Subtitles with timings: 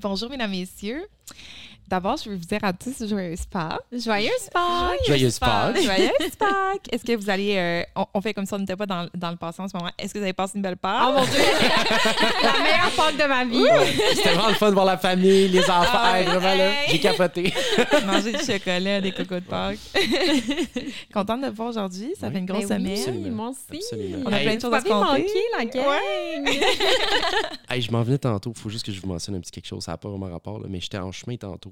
[0.00, 1.06] bonjour, mesdames, messieurs.
[1.90, 3.80] D'abord, je veux vous dire à tous joyeuse Pâques.
[3.92, 5.00] Joyeuse Pâques!
[5.08, 5.76] Joyeuse Pâques!
[5.82, 6.86] Joyeuse Pâques!
[6.92, 7.56] Est-ce que vous allez.
[7.56, 9.76] euh, on, on fait comme si on n'était pas dans, dans le passé en ce
[9.76, 9.90] moment.
[9.98, 11.02] Est-ce que vous avez passé une belle Pâques?
[11.08, 11.32] Oh mon Dieu!
[12.44, 13.64] la meilleure Pâques de ma vie!
[14.14, 15.98] C'était vraiment le fun de voir la famille, les enfants.
[16.00, 16.90] Ah, Hey, vraiment, là, hey.
[16.92, 17.52] j'ai capoté.
[18.06, 19.78] Manger du chocolat, des cocos de Pâques.
[21.12, 22.12] Contente de vous voir aujourd'hui.
[22.20, 22.34] Ça Oui.
[22.34, 23.16] fait une grosse Ben oui, semaine.
[23.16, 23.36] Absolument.
[23.36, 23.82] moi aussi.
[23.82, 24.22] Absolument.
[24.26, 24.44] On a Hey.
[24.46, 26.56] plein de choses à se manqué la gang!
[27.68, 28.52] Hey, je m'en venais tantôt.
[28.54, 29.82] Il faut juste que je vous mentionne un petit quelque chose.
[29.82, 31.70] Ça n'a pas vraiment rapport, là, mais j'étais en chemin tantôt.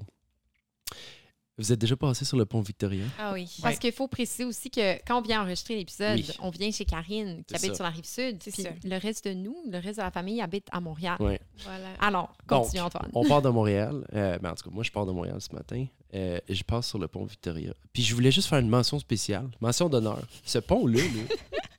[1.59, 3.03] Vous êtes déjà passé sur le pont Victoria?
[3.19, 3.47] Ah oui.
[3.61, 6.25] Parce qu'il faut préciser aussi que quand on vient enregistrer l'épisode, Oui.
[6.41, 7.75] on vient chez Karine, qui habite ça.
[7.75, 8.37] sur la rive sud.
[8.41, 8.69] C'est puis ça.
[8.83, 11.17] Le reste de nous, le reste de la famille habite à Montréal.
[11.19, 11.39] Ouais.
[11.65, 11.89] Voilà.
[11.99, 13.09] Alors, Donc, continue, Antoine.
[13.13, 14.03] On part de Montréal.
[14.13, 15.85] Euh, ben, en tout cas, moi, je pars de Montréal ce matin.
[16.15, 17.73] Euh, je passe sur le pont Victoria.
[17.93, 20.19] Puis je voulais juste faire une mention spéciale, mention d'honneur.
[20.45, 21.35] Ce pont-là, là,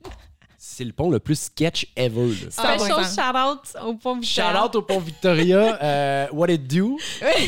[0.71, 2.27] c'est le pont le plus sketch ever.
[2.27, 2.47] là.
[2.57, 3.03] Ah, Special ouais.
[3.05, 4.51] shout-out au pont Victoria.
[4.53, 5.79] Shout out au pont Victoria.
[5.83, 6.97] euh, what it do?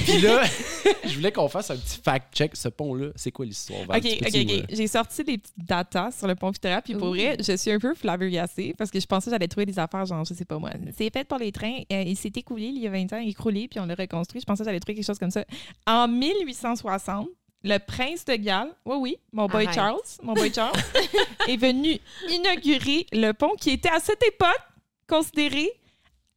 [0.06, 0.44] Puis là,
[1.06, 2.56] je voulais qu'on fasse un petit fact-check.
[2.56, 3.82] Ce pont-là, c'est quoi l'histoire?
[3.82, 4.64] OK, OK, OK.
[4.70, 7.14] J'ai sorti des petites datas sur le pont Victoria, puis pour Ouh.
[7.16, 10.06] vrai, je suis un peu flabbergassée parce que je pensais que j'allais trouver des affaires,
[10.06, 10.72] genre, je sais pas moi.
[10.98, 11.80] C'est fait pour les trains.
[11.92, 14.42] euh, il s'est écoulé il y a 20 ans, écroulé, puis on l'a reconstruit.
[14.42, 15.44] Je pensais que j'allais trouver quelque chose comme ça.
[15.88, 17.28] En 1860,
[17.64, 19.76] le prince de Galles, oui, oui, mon boy Arrête.
[19.76, 20.76] Charles, mon boy Charles,
[21.48, 21.98] est venu
[22.30, 24.62] inaugurer le pont qui était à cette époque
[25.08, 25.72] considéré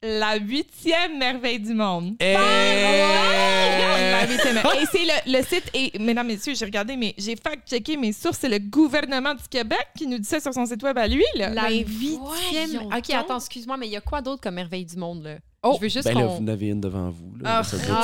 [0.02, 2.14] la huitième merveille du monde.
[2.20, 2.34] Eh!
[2.34, 4.56] La huitième.
[4.80, 8.38] Et c'est le, le site, et mesdames, messieurs, j'ai regardé, mais j'ai fact-checké mes sources,
[8.40, 11.24] c'est le gouvernement du Québec qui nous dit ça sur son site web à lui.
[11.34, 11.50] Là.
[11.50, 12.86] La huitième.
[12.86, 15.36] OK, attends, excuse-moi, mais il y a quoi d'autre comme merveille du monde, là?
[15.70, 16.34] Oh, Je veux juste Ben là, qu'on...
[16.36, 17.36] vous en avez une devant vous.
[17.40, 17.64] Là, Ah.
[17.64, 17.94] Ça doit être-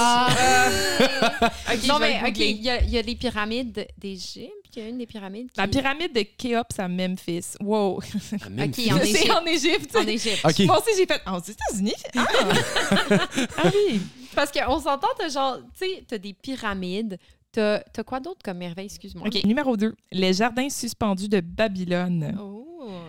[1.41, 4.53] Ah, Ok, non, mais OK, il y, a, il y a les pyramides d'Égypte.
[4.75, 5.61] Il y a une des pyramides qui...
[5.61, 7.45] La pyramide de Khéops à Memphis.
[7.61, 8.01] Wow.
[8.43, 9.31] Ah, même Ok, en c'est Égypte.
[9.31, 9.97] en Égypte.
[9.97, 10.41] En Égypte.
[10.45, 10.59] OK.
[10.61, 11.21] Moi aussi, j'ai fait.
[11.27, 11.95] Ah, aux États-Unis?
[12.17, 12.27] Ah!
[13.59, 14.01] ah oui.
[14.35, 17.19] Parce qu'on s'entend, t'as genre, tu sais, t'as des pyramides.
[17.53, 19.27] T'as t'as quoi d'autre comme merveille, excuse-moi?
[19.27, 19.95] OK, numéro 2.
[20.11, 22.35] Les jardins suspendus de Babylone.
[22.41, 22.59] Oh.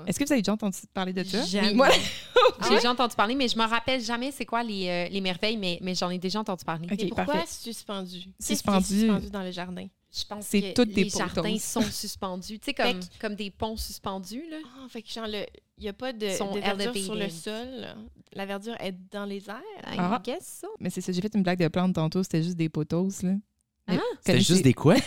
[0.05, 1.43] Est-ce que vous avez déjà entendu parler de ça?
[1.45, 1.73] Jamais.
[1.73, 1.87] Moi,
[2.67, 5.57] J'ai déjà entendu parler, mais je me rappelle jamais c'est quoi les, euh, les merveilles,
[5.57, 6.87] mais, mais j'en ai déjà entendu parler.
[6.91, 7.47] Ok, Et pourquoi parfait.
[7.47, 8.25] suspendu?
[8.39, 8.85] Suspendu.
[8.85, 9.87] suspendu dans le jardin?
[10.15, 11.57] Je pense C'est que toutes des les jardins poteaux.
[11.59, 12.59] sont suspendus.
[12.59, 14.57] Tu sais, comme, Fait comme des ponts suspendus, là.
[14.77, 15.45] Ah, fait que genre, le-
[15.79, 16.27] il n'y a pas de,
[16.59, 17.67] verdure sur le sol.
[17.77, 17.95] là.
[18.33, 19.61] La verdure est dans les airs.
[19.87, 20.21] I Ah.
[20.23, 20.67] guess so.
[20.79, 23.33] mais c'est ça, j'ai fait une blague de plante tantôt, c'était juste des potos, là.
[23.87, 24.95] Ah, C'était juste des quoi?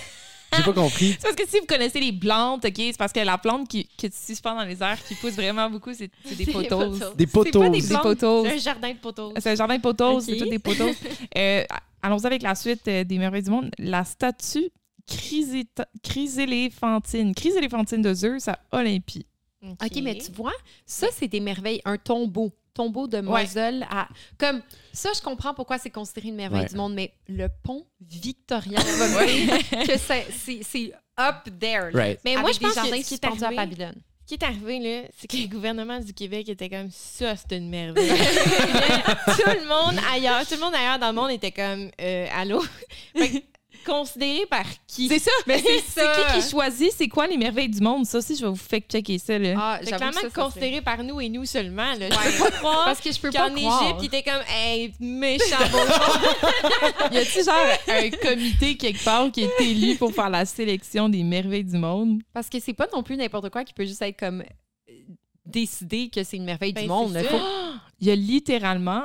[0.56, 1.10] J'ai pas compris.
[1.18, 3.86] C'est parce que si vous connaissez les plantes, OK, c'est parce que la plante qui,
[3.96, 6.98] qui se suspend dans les airs, qui pousse vraiment beaucoup, c'est des C'est des potos.
[6.98, 7.16] potos.
[7.16, 7.60] Des poteaux.
[7.60, 7.80] pas des.
[7.82, 9.32] C'est un jardin de poteaux.
[9.38, 10.22] C'est un jardin de potos, Ok.
[10.24, 10.94] c'est tout des potos.
[11.36, 11.64] Euh,
[12.00, 13.70] allons-y avec la suite euh, des merveilles du monde.
[13.78, 14.70] La statue
[16.02, 17.34] chryséléphantine.
[17.34, 19.26] Chryséléphantine de Zeus à Olympie.
[19.62, 20.52] OK, mais tu vois,
[20.86, 21.80] ça, c'est des merveilles.
[21.84, 22.52] Un tombeau.
[22.76, 24.06] Tombeau de Moselle à.
[24.38, 24.60] Comme
[24.92, 26.68] ça, je comprends pourquoi c'est considéré une merveille Ouais.
[26.68, 31.90] du monde, mais le pont Victoria, on va dire que c'est- c'est c'est up there.
[31.94, 32.20] Right.
[32.24, 33.94] Mais moi, je pense que ce qui est suspendus à arrivé- Babylone.
[34.28, 37.56] Ce qui est arrivé, là, c'est que le gouvernement du Québec était comme ça, c'est
[37.56, 38.08] une merveille.
[38.10, 42.62] tout le monde ailleurs, tout le monde ailleurs dans le monde était comme euh, allô?
[43.86, 45.08] Considéré par qui?
[45.08, 45.30] C'est ça!
[45.46, 46.92] Mais c'est qui qui choisit?
[46.96, 48.04] C'est quoi les merveilles du monde?
[48.04, 49.38] Ça aussi, je vais vous fact-checker ça.
[49.38, 49.54] Là.
[49.56, 51.94] Ah, C'est clairement ça, ça considéré par nous et nous seulement.
[51.94, 52.08] Là.
[52.10, 52.32] Je Ouais.
[52.38, 53.82] peux pas croire Parce que je peux pas qu'en croire.
[53.84, 55.78] Égypte, il était comme hey, méchant beau
[57.12, 57.54] Y a-tu genre
[57.88, 62.20] un comité quelque part qui est élu pour faire la sélection des merveilles du monde?
[62.32, 64.92] Parce que c'est pas non plus n'importe quoi qui peut juste être comme euh,
[65.44, 67.12] décider que c'est une merveille Ben, du monde.
[67.12, 67.22] ça.
[67.24, 67.36] Faut-
[68.00, 69.02] Il y a littéralement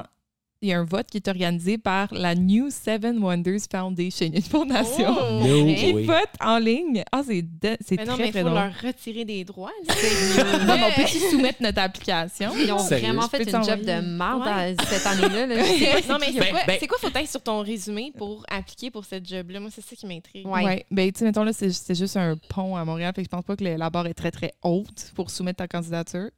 [0.63, 4.41] il y a un vote qui est organisé par la New Seven Wonders Foundation, une
[4.43, 5.07] fondation.
[5.19, 5.75] Oh, No vrai?
[5.75, 6.03] Qui way.
[6.03, 7.03] vote en ligne.
[7.11, 8.59] Ah, c'est de- c'est Mais très, non, mais très faut drôle.
[8.59, 9.71] leur retirer des droits.
[9.87, 9.93] là.
[10.65, 12.51] Non, mais on peut-tu soumettre notre application?
[12.55, 13.07] Ils ont Sérieux?
[13.07, 14.75] vraiment fait une job de marde Ouais.
[14.79, 15.47] à- cette année-là.
[15.47, 15.55] là.
[16.09, 18.91] non, mais c'est Ben, quoi, ben- c'est quoi faut être sur ton résumé pour appliquer
[18.91, 19.59] pour cette job-là?
[19.59, 20.45] Moi, c'est ça qui m'intrigue.
[20.45, 20.63] Ouais.
[20.63, 20.85] Ouais.
[20.91, 23.11] Ben, tu sais, mettons, là, c'est c'est juste un pont à Montréal.
[23.15, 25.57] Fait que je pense pas que le- la barre est très, très haute pour soumettre
[25.57, 26.29] ta candidature.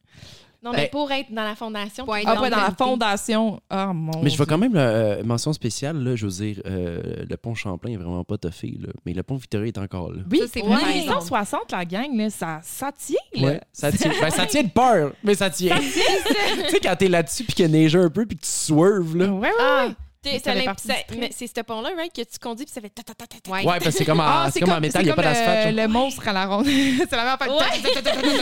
[0.63, 2.05] Non, Ben- mais pour être dans la fondation.
[2.05, 3.59] Pour être Ah, dans ouais, dans la fondation.
[3.69, 4.21] Ah, mon.
[4.23, 7.53] Mais je vais quand même, euh, mention spéciale, là, je veux dire, euh, le pont
[7.53, 10.21] Champlain est vraiment pas toffé, là, mais le pont Victoria est encore là.
[10.31, 10.85] Oui, c'est vrai.
[10.85, 13.17] 1860, la gang, là, ça, ça tient.
[13.33, 13.47] Là.
[13.47, 14.11] Ouais, ça tient.
[14.21, 15.75] Ben, ça tient de peur, mais ça tient.
[15.79, 19.27] tu sais, quand t'es là-dessus puis qu'il neige un peu puis que tu swerves, là.
[19.27, 19.53] Ouais, ouais.
[19.59, 19.87] Ah,
[20.23, 23.51] C'est ce pont-là, right, que tu conduis puis ça fait ta ta ta ta ta.
[23.51, 23.59] Ouais.
[23.59, 25.21] Ouais, parce que c'est comme, en- Ah, c'est comme en métal, il n'y a pas
[25.23, 25.71] d'asphalte.
[25.71, 25.87] le, genre.
[25.87, 26.65] le monstre à la ronde.
[27.09, 27.47] c'est la même affaire.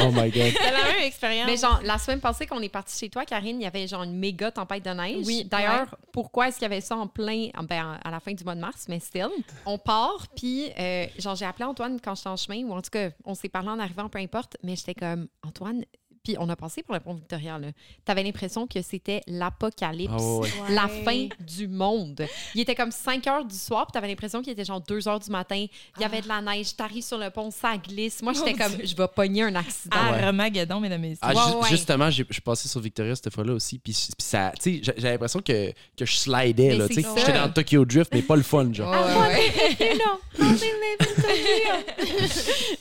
[0.02, 0.54] Oh my god.
[0.62, 1.48] C'est la même expérience.
[1.48, 4.04] Mais genre, la semaine passée, qu'on est parti chez toi, Karine, il y avait genre
[4.04, 5.26] une méga tempête de neige.
[5.26, 8.34] Oui, D'ailleurs, pourquoi est-ce qu'il y avait ça en plein, en- ben, à la fin
[8.34, 9.30] du mois de mars, mais still.
[9.66, 12.90] On part, puis euh, genre, j'ai appelé Antoine quand j'étais en chemin, ou en tout
[12.92, 15.84] cas, on s'est parlé en arrivant, peu importe, mais j'étais comme, Antoine,
[16.24, 17.70] puis on a passé pour le pont Victoria, là.
[18.06, 20.12] T'avais l'impression que c'était l'apocalypse.
[20.16, 20.74] Ah ouais, ouais.
[20.76, 21.04] La Ouais.
[21.04, 22.24] fin du monde.
[22.54, 25.20] Il était comme 5 heures du soir, puis t'avais l'impression qu'il était genre 2 heures
[25.20, 25.66] du matin.
[25.98, 28.22] Il y avait de la neige, t'arrives sur le pont, ça glisse.
[28.22, 29.98] Moi, j'étais comme, je vais pogner un accident.
[30.12, 30.24] ouais.
[30.24, 31.20] Armageddon, mesdames et messieurs.
[31.22, 31.70] Ah, Ouais, ju- ouais.
[31.70, 33.80] Justement, j'ai- je suis passé sur Victoria cette fois-là aussi.
[33.80, 36.76] Puis, ça, tu sais, j'ai- j'avais l'impression que, que je slidais.
[36.76, 37.08] Là, tu sais.
[37.18, 38.92] J'étais dans le Tokyo Drift, mais pas le fun, genre.
[38.92, 39.92] Ouais, ouais, ouais.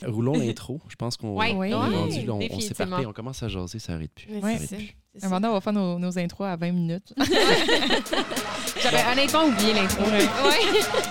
[0.01, 0.79] est Roulons l'intro.
[0.87, 1.53] Je pense qu'on Ouais.
[1.55, 1.95] on est Ouais.
[1.95, 2.75] rendu là, on, on s'est
[3.07, 4.27] on commence à jaser, ça arrête plus.
[4.41, 4.57] Ouais.
[4.59, 4.75] c'est ça.
[5.15, 5.29] c'est Un ça.
[5.29, 7.13] moment on va faire nos, nos intros à 20 minutes.
[8.81, 10.03] J'avais honnêtement oublié l'intro.
[10.03, 10.27] Ouais.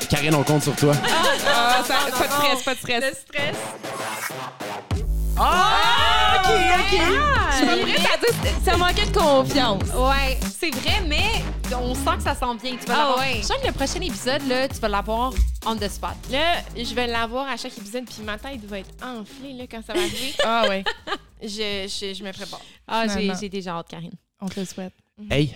[0.09, 0.93] Karine, on compte sur toi.
[1.47, 3.05] Ah, ça- pas de stress, pas de stress.
[3.05, 3.57] Le stress.
[5.43, 7.01] Ah, ok, ok.
[7.01, 9.83] Ah, Je suis pas prête à dire, ça manquait de confiance.
[9.95, 11.43] Ouais, c'est vrai, mais
[11.81, 12.77] on sent que ça s'en vient.
[12.77, 13.37] Tu vas Ah ouais.
[13.41, 15.33] Je sens que le prochain épisode, là, tu vas l'avoir
[15.67, 16.11] on the spot.
[16.31, 19.81] Là, je vais l'avoir à chaque épisode, puis ma tête va être enflée là, quand
[19.87, 20.35] ça va arriver.
[20.45, 20.85] Ah ouais,
[21.43, 22.63] je, je, je me prépare.
[22.87, 23.07] Ah,
[23.41, 24.13] j'ai déjà hâte, Karine.
[24.41, 24.93] on te le souhaite.
[25.31, 25.55] Hey,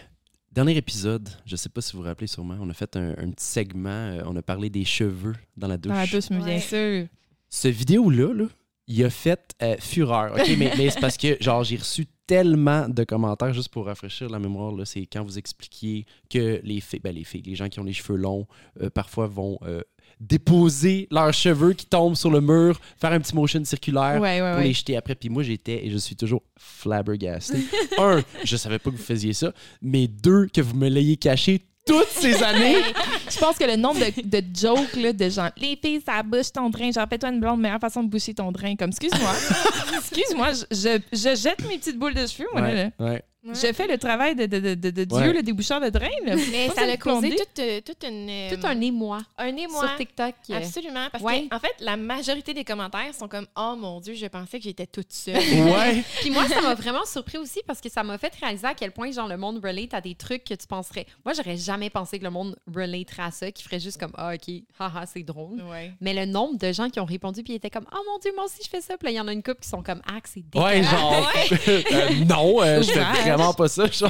[0.52, 3.30] dernier épisode, je sais pas si vous vous rappelez sûrement, on a fait un, un
[3.30, 5.92] petit segment, euh, on a parlé des cheveux dans la douche.
[5.92, 7.06] Dans la douche, mais bien sûr.
[7.48, 8.44] Ce vidéo-là, là,
[8.86, 10.34] il a fait euh, fureur.
[10.34, 14.28] OK, mais, mais c'est parce que, genre, j'ai reçu tellement de commentaires, juste pour rafraîchir
[14.28, 17.68] la mémoire, là, c'est quand vous expliquiez que les filles, ben les filles, les gens
[17.68, 18.46] qui ont les cheveux longs,
[18.80, 19.82] euh, parfois vont euh,
[20.28, 24.52] déposer leurs cheveux qui tombent sur le mur, faire un petit motion circulaire Ouais, ouais,
[24.52, 25.14] pour les jeter après.
[25.14, 27.58] Puis moi, j'étais et je suis toujours flabbergasté.
[27.98, 31.60] un, je savais pas que vous faisiez ça, mais deux, que vous me l'ayez caché
[31.86, 32.76] toutes ces années.
[33.30, 36.50] Je pense que le nombre de, de jokes là, de genre les filles, ça bouche
[36.52, 38.74] ton drain, genre fais-toi une blonde, meilleure façon de boucher ton drain.
[38.74, 39.32] Comme excuse-moi,
[39.98, 42.90] excuse-moi, je, je, je jette mes petites boules de cheveux, moi là.
[42.98, 43.54] Ouais, ouais.
[43.54, 45.32] Je fais le travail de, de, de, de, de Dieu, Ouais.
[45.32, 46.08] le déboucheur de drain.
[46.24, 46.36] Là.
[46.50, 48.28] Mais ça a causé toute, euh, toute une.
[48.28, 49.80] euh, Tout un émoi un émoi.
[49.88, 50.34] sur TikTok.
[50.50, 51.08] euh, Absolument.
[51.12, 51.46] Parce Ouais.
[51.48, 54.64] que, en fait, la majorité des commentaires sont comme Oh mon Dieu, je pensais que
[54.64, 55.36] j'étais toute seule.
[55.36, 56.02] Ouais.
[56.20, 58.92] Puis moi, ça m'a vraiment surpris aussi parce que ça m'a fait réaliser à quel
[58.92, 61.06] point, genre, le monde relate à des trucs que tu penserais.
[61.24, 64.32] Moi, j'aurais jamais pensé que le monde relaterait à ça, qui ferait juste comme, ah,
[64.34, 65.62] OK, haha, c'est drôle.
[65.70, 65.92] ouais.
[66.00, 68.32] Mais le nombre de gens qui ont répondu puis ils étaient comme, oh mon Dieu,
[68.34, 68.96] moi aussi, je fais ça.
[68.96, 70.90] Puis là, il y en a une couple qui sont comme, ah, c'est Ouais, dégueulasse.
[70.90, 71.30] genre.
[71.68, 73.33] euh, non, euh, je fais.
[73.36, 74.08] Vraiment pas ça, ça.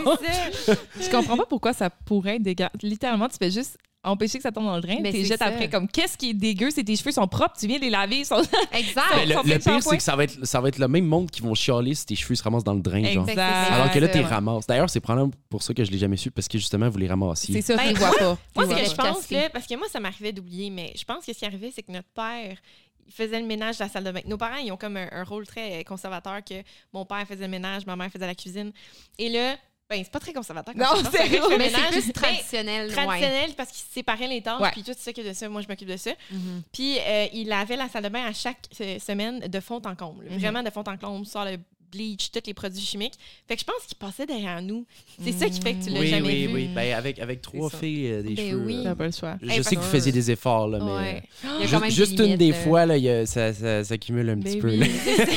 [1.00, 2.72] Je comprends pas pourquoi ça pourrait être dégueulasse.
[2.82, 3.76] Littéralement, tu fais juste
[4.06, 5.46] empêcher que ça tombe dans le drain, Mais tu les jettes ça.
[5.46, 8.18] après comme qu'est-ce qui est dégueu, c'est tes cheveux sont propres, tu viens les laver,
[8.18, 8.42] ils sont
[8.72, 9.02] Exact.
[9.16, 11.40] Mais le, pire, c'est que ça va, être, ça va être le même monde qui
[11.40, 13.26] vont chialer si tes cheveux se ramassent dans le drain, genre.
[13.26, 13.40] exact.
[13.72, 14.26] Alors que là, t'es Ouais.
[14.26, 14.66] ramasses.
[14.66, 17.08] D'ailleurs, c'est probablement pour ça que je l'ai jamais su, parce que justement, vous les
[17.08, 17.54] ramassiez.
[17.54, 18.24] C'est ça, Ben, tu les vois pas.
[18.56, 20.92] Moi, Tu ce les que je pense, là, parce que moi, ça m'arrivait d'oublier, mais
[20.98, 22.58] je pense que ce qui arrivait, c'est que notre père,
[23.06, 24.20] il faisait le ménage de la salle de bain.
[24.26, 26.62] Nos parents, ils ont comme un, un rôle très conservateur que
[26.92, 28.72] mon père faisait le ménage, ma mère faisait la cuisine.
[29.18, 29.56] Et là,
[29.90, 30.72] ben, c'est pas très conservateur.
[30.74, 31.28] comme Non, c'est
[31.58, 32.88] Mais c'est plus traditionnel.
[32.88, 32.94] ouais.
[32.94, 34.70] traditionnel parce qu'ils séparaient les tâches, Ouais.
[34.72, 36.10] puis toi, tu s'occupes de ça, moi, je m'occupe de ça.
[36.30, 36.62] Mhm.
[36.72, 39.94] Puis euh, il lavait la salle de bain à chaque euh, semaine de fond en
[39.94, 40.24] comble.
[40.30, 40.38] Mhm.
[40.38, 41.58] Vraiment de fond en comble, sort le
[41.94, 43.14] bleach, tous les produits chimiques.
[43.46, 44.86] Fait que je pense qu'il passait derrière nous.
[45.22, 46.54] C'est ça qui fait que tu l'as oui, jamais oui, vu.
[46.54, 46.68] oui.
[46.74, 48.64] Ben, avec, avec trois filles, euh, des Ben cheveux.
[48.66, 48.82] oui.
[48.86, 49.36] euh, pas le choix.
[49.42, 51.22] je Hey, sais que vous faisiez des efforts, là, mais.
[51.44, 51.66] Ouais.
[51.66, 52.54] Y a Juste, des une des euh.
[52.54, 54.70] fois, là, y a- ça, ça, ça accumule un petit Ben peu.
[54.70, 54.78] oui.
[54.78, 54.86] là.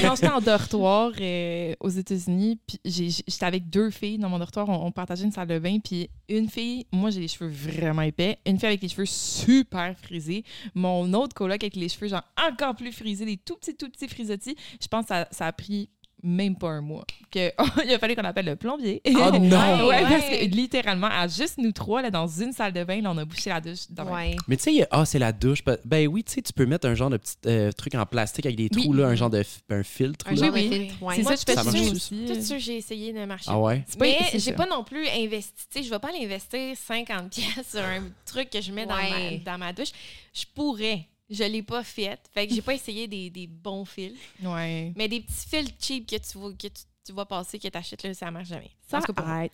[0.01, 4.85] Quand j'étais en dortoir euh, aux États-Unis, j'étais avec deux filles dans mon dortoir, on,
[4.87, 8.37] on partageait une salle de bain, puis une fille, moi j'ai les cheveux vraiment épais,
[8.45, 10.43] une fille avec les cheveux super frisés,
[10.73, 14.07] mon autre coloc avec les cheveux genre encore plus frisés, des tout petits, tout petits
[14.07, 14.55] frisottis.
[14.81, 15.89] Je pense que ça, ça a pris
[16.27, 17.05] même pas un mois.
[17.31, 17.51] Que,
[17.85, 19.01] il a fallu qu'on appelle le plombier.
[19.07, 19.29] Oh non!
[19.87, 20.01] ouais, Ouais.
[20.03, 23.17] parce que littéralement, à juste nous trois, là, dans une salle de bain, là, on
[23.17, 23.85] a bouché la douche.
[23.89, 24.35] Dans Ouais.
[24.47, 25.59] Mais tu sais, ah, c'est la douche.
[25.85, 28.45] Ben- oui, tu sais, tu peux mettre un genre de petit euh, truc en plastique
[28.45, 28.83] avec des Oui.
[28.83, 30.25] trous, là, un genre de f- un filtre.
[30.27, 30.35] Un là.
[30.45, 30.79] genre Oui, de oui.
[30.87, 31.15] filtre, ouais.
[31.15, 32.25] C'est Moi, ça, je fais ça ça marche aussi.
[32.27, 33.49] Tout ça, j'ai essayé de marcher.
[33.49, 33.79] Ah ouais?
[33.97, 35.53] Pas- Mais j'ai pas non plus investi.
[35.71, 38.85] Tu sais, je vais pas aller investir 50 pièces sur un truc que je mets
[38.85, 39.91] dans, ma, dans ma douche.
[40.33, 41.05] Je pourrais.
[41.29, 42.19] Je l'ai pas fait.
[42.33, 44.13] Fait que j'ai pas essayé des, des bons fils.
[44.43, 44.93] Ouais.
[44.95, 48.03] Mais des petits fils cheap que tu vois, que tu, tu vois passer, que t'achètes,
[48.03, 48.71] là, ça marche jamais.
[48.89, 48.99] Ça.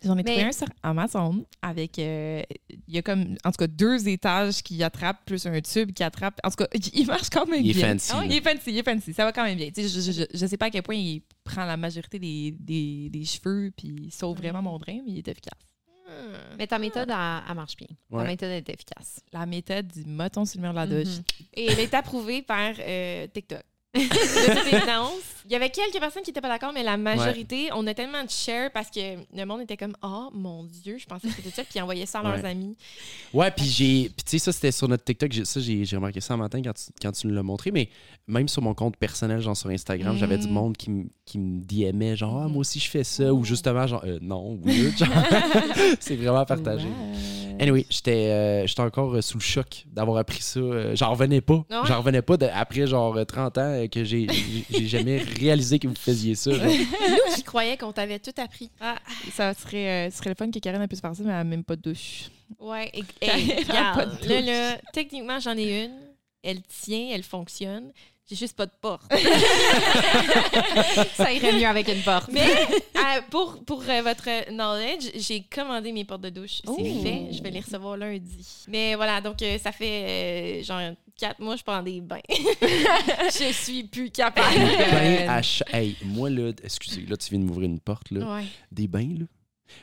[0.04, 1.98] J'en ai trouvé un sur Amazon avec.
[1.98, 2.42] euh,
[2.86, 6.02] Il y a comme, en tout cas, deux étages qui attrapent, plus un tube qui
[6.04, 6.38] attrape.
[6.44, 7.92] En tout cas, il marche quand même Il est bien.
[7.94, 8.12] fancy.
[8.14, 9.12] Ah il est fancy, il est fancy.
[9.12, 9.70] Ça va quand même bien.
[9.76, 13.08] Je, je, je, je sais pas à quel point il prend la majorité des, des,
[13.10, 15.58] des cheveux puis sauve vraiment mon drain, mais il est efficace.
[16.06, 16.56] Hmm.
[16.58, 17.88] Mais ta méthode, elle, elle marche bien.
[18.10, 18.22] Ouais.
[18.22, 19.20] Ta méthode est efficace.
[19.32, 21.16] La méthode du moton sur le mur de la douche.
[21.16, 21.24] Mhm.
[21.54, 23.62] Et elle est approuvée par euh, TikTok.
[23.98, 25.12] De toute évidence.
[25.46, 28.24] Il y avait quelques personnes qui n'étaient pas d'accord, mais la majorité, on a tellement
[28.24, 28.98] de share parce que
[29.36, 32.06] le monde était comme Oh mon Dieu, je pensais que c'était ça, puis ils envoyaient
[32.06, 32.48] ça à leurs Ouais.
[32.50, 32.76] amis.
[33.34, 34.04] Ouais, puis j'ai.
[34.16, 35.30] Puis tu sais, ça, c'était sur notre TikTok.
[35.32, 37.70] J'ai- Ça, j'ai remarqué ça un matin quand tu, quand tu nous l'as montré.
[37.72, 37.90] Mais
[38.26, 40.50] même sur mon compte personnel, genre sur Instagram, j'avais du Mm.
[40.52, 43.34] monde qui, m- qui me DMait, genre, ah, moi aussi, je fais ça.
[43.34, 44.96] Ou justement, genre, euh, non, weird.
[44.96, 45.08] Genre,
[46.00, 46.86] c'est vraiment partagé.
[46.86, 47.53] Ouais.
[47.60, 50.60] Anyway, j'étais euh, j'étais encore euh, sous le choc d'avoir appris ça.
[50.60, 51.64] Euh, J'en revenais pas.
[51.70, 51.88] Ah ouais?
[51.88, 54.26] J'en revenais pas de- après genre euh, 30 ans que j'ai
[54.86, 56.52] jamais réalisé que vous faisiez ça.
[56.52, 56.64] genre.
[56.66, 58.70] Nous qui croyais qu'on t'avait tout appris.
[59.32, 61.44] Ça serait, euh, ce serait le fun que Karen puisse faire ça, mais elle n'a
[61.44, 62.24] même pas de douche.
[62.58, 63.72] Ouais, et, Elle et, a pas
[64.04, 64.46] regarde, de là, douche.
[64.46, 65.92] là, techniquement, j'en ai une.
[66.42, 67.90] Elle tient, elle fonctionne.
[68.28, 69.02] J'ai juste pas de porte.
[71.14, 72.30] Ça irait mieux avec une porte.
[72.32, 76.60] Mais euh, pour, pour euh, votre knowledge, j'ai commandé mes portes de douche.
[76.64, 77.02] C'est Oh.
[77.02, 77.28] fait.
[77.32, 78.44] Je vais les recevoir lundi.
[78.68, 80.80] Mais voilà, donc euh, ça fait euh, genre
[81.18, 82.20] quatre mois que je prends des bains.
[82.30, 84.56] je suis plus capable.
[84.56, 88.36] Ben, à cha- hey, moi, là, excusez, là, tu viens de m'ouvrir une porte, là.
[88.36, 88.44] Ouais.
[88.72, 89.26] Des bains, là?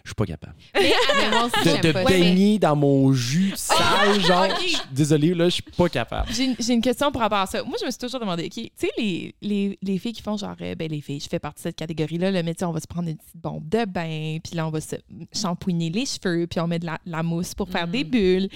[0.04, 0.56] Je suis pas capable.
[0.76, 4.48] Aussi, De, de baigner dans mon jus sale, genre.
[4.62, 6.32] je suis Désolé, là, je suis pas capable.
[6.34, 7.64] J'ai une, j'ai une question par rapport à ça.
[7.64, 10.38] Moi, je me suis toujours demandé, OK, tu sais, les, les, les filles qui font
[10.38, 12.80] genre, euh, ben, les filles, je fais partie de cette catégorie-là, le métier, on va
[12.80, 14.96] se prendre une petite bombe de bain, puis là, on va se
[15.34, 17.92] shampouiner les cheveux, puis on met de la, la mousse pour faire Mm.
[17.92, 18.50] des bulles.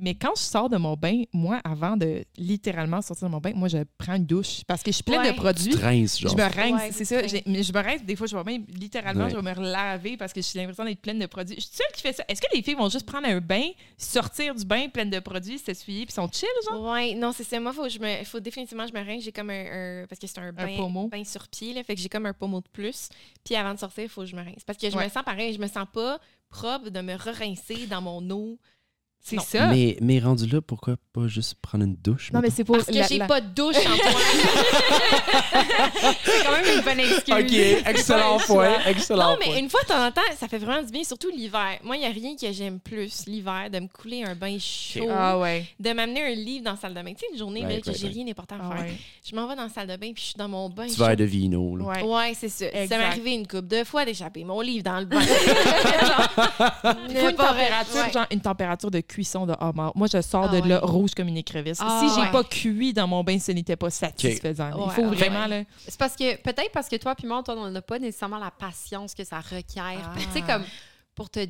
[0.00, 3.52] Mais quand je sors de mon bain, moi, avant de littéralement sortir de mon bain,
[3.54, 5.32] moi, je prends une douche parce que je suis pleine Ouais.
[5.32, 5.70] de produits.
[5.72, 6.32] Tu rinces, genre.
[6.32, 7.16] Je me rince, Ouais, c'est ça.
[7.46, 9.30] Mais je me rince, des fois, je vais même, littéralement, Ouais.
[9.30, 11.56] je vais me relaver parce que j'ai l'impression d'être pleine de produits.
[11.56, 12.24] Je suis seule qui fait ça.
[12.28, 15.58] Est-ce que les filles vont juste prendre un bain, sortir du bain pleine de produits,
[15.58, 16.92] s'essuyer, puis sont chill, genre?
[16.92, 17.58] Ouais, non, c'est ça.
[17.60, 19.22] Moi, faut, je me, faut définitivement que je me rince.
[19.24, 21.82] J'ai comme un, un- Parce que c'est un bain, sur pied, là.
[21.84, 23.08] Fait que j'ai comme un pommeau de plus.
[23.44, 24.62] Puis avant de sortir, il faut que je me rince.
[24.66, 25.04] Parce que je Ouais.
[25.06, 25.52] me sens pareil.
[25.54, 28.58] Je me sens pas propre de me re-rincer dans mon eau.
[29.20, 29.66] C'est ça.
[29.66, 32.32] Mais, mais rendu là, pourquoi pas juste prendre une douche?
[32.32, 32.76] Non, mais c'est pour.
[32.76, 33.98] Parce que la- j'ai la- pas de douche, Antoine.
[36.24, 37.34] C'est quand même une bonne excuse.
[37.34, 37.52] OK,
[37.86, 39.56] excellent point, excellent non, mais point.
[39.58, 41.78] une fois de temps en temps, ça fait vraiment du bien, surtout l'hiver.
[41.82, 45.08] Moi, il n'y a rien que j'aime plus l'hiver, de me couler un bain chaud,
[45.10, 45.66] Ah ouais.
[45.78, 47.12] de m'amener un livre dans la salle de bain.
[47.12, 48.16] Tu sais, une journée là, Right, que right, j'ai right.
[48.16, 48.84] rien d'important à Ah faire.
[48.86, 48.92] ouais.
[49.28, 51.04] Je m'en vais dans la salle de bain, puis je suis dans mon bain chaud.
[51.04, 51.84] verre de vino, là.
[51.84, 52.02] Ouais.
[52.02, 52.66] Ouais, c'est ça.
[52.66, 52.88] Exact.
[52.88, 55.20] Ça m'est arrivé une couple de fois d'échapper mon livre dans le bain.
[55.20, 55.26] Une
[57.36, 58.12] température, Ouais.
[58.12, 59.92] genre une température de cuisson de homard.
[59.96, 61.78] Moi, je sors Ah de là rouge comme une écrevisse.
[61.80, 62.30] Ah si j'ai ouais.
[62.30, 64.70] pas cuit dans mon bain, ce n'était pas satisfaisant.
[64.86, 65.16] Il faut ouais.
[65.16, 65.64] vraiment là.
[65.88, 68.52] C'est parce que peut-être parce que toi puis moi, Antoine, on n'a pas nécessairement la
[68.52, 70.12] patience que ça requiert.
[70.16, 70.52] Tu sais, Ah.
[70.54, 70.64] comme
[71.16, 71.40] pour te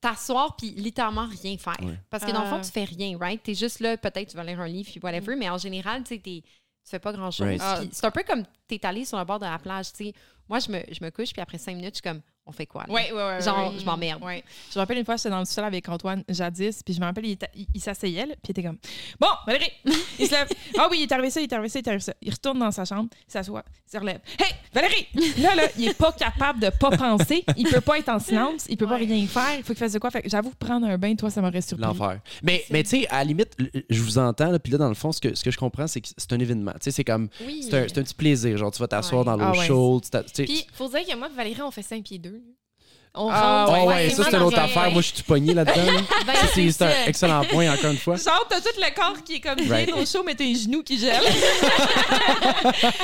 [0.00, 1.76] t'asseoir puis littéralement rien faire.
[1.82, 1.98] Ouais.
[2.08, 3.42] Parce que dans le fond, tu fais rien, right?
[3.42, 6.14] T'es juste là, peut-être tu vas lire un livre puis whatever, mais en général, tu
[6.14, 6.42] sais, tu
[6.84, 7.46] fais pas grand-chose.
[7.60, 7.92] Right.
[7.92, 10.12] C'est un peu comme t'es allé sur le bord de la plage, tu sais.
[10.48, 12.66] Moi, je me, je me couche puis après cinq minutes, je suis comme, on fait
[12.66, 12.84] quoi?
[12.86, 12.92] là?
[12.92, 13.40] Ouais, ouais, ouais.
[13.42, 13.78] Genre, ouais.
[13.80, 14.22] je m'emmerde.
[14.22, 14.44] Ouais.
[14.72, 17.04] Je me rappelle une fois, j'étais dans le sol avec Antoine jadis, puis je me
[17.06, 18.76] rappelle, il, était- il, il s'asseyait, puis il était comme
[19.18, 19.70] Bon, Valérie,
[20.18, 20.48] il se lève.
[20.78, 22.14] Ah oui, il est arrivé ça, il est arrivé ça, il est arrivé ça.
[22.20, 24.20] Il retourne dans sa chambre, il s'assoit, il se relève.
[24.38, 25.06] Hey, Valérie!
[25.40, 28.66] Là, là, il est pas capable de pas penser, il peut pas être en silence,
[28.68, 30.10] il peut pas rien faire, il faut qu'il fasse de quoi.
[30.10, 31.86] Fait j'avoue, prendre un bain, toi, ça m'aurait surpris.
[31.86, 32.20] L'enfer.
[32.42, 33.56] Mais, mais tu sais, à la limite,
[33.88, 36.00] je vous entends, puis là, dans le fond, ce que, ce que je comprends, c'est
[36.00, 36.72] que c'est un événement.
[36.72, 37.62] Tu sais, c'est comme, Oui.
[37.68, 38.56] c'est un, petit plaisir.
[38.58, 39.24] Genre, tu vas t'asseoir Ouais.
[39.26, 39.66] dans l'eau Ah ouais.
[39.66, 40.04] chaude.
[40.34, 42.33] Puis, faut dire que moi Valérie, on fait 5 pieds 2.
[43.16, 44.90] On Ah, rentre Ah ouais, ça, c'est une dans autre un affaire.
[44.90, 45.84] Moi, je suis tout pogné là-dedans.
[45.86, 46.00] là.
[46.26, 48.16] Ben, c'est un excellent point, encore une fois.
[48.16, 49.92] Genre, t'as tout le corps qui est comme bien Right.
[49.92, 51.20] au chaud, mais t'as les genoux qui gèlent.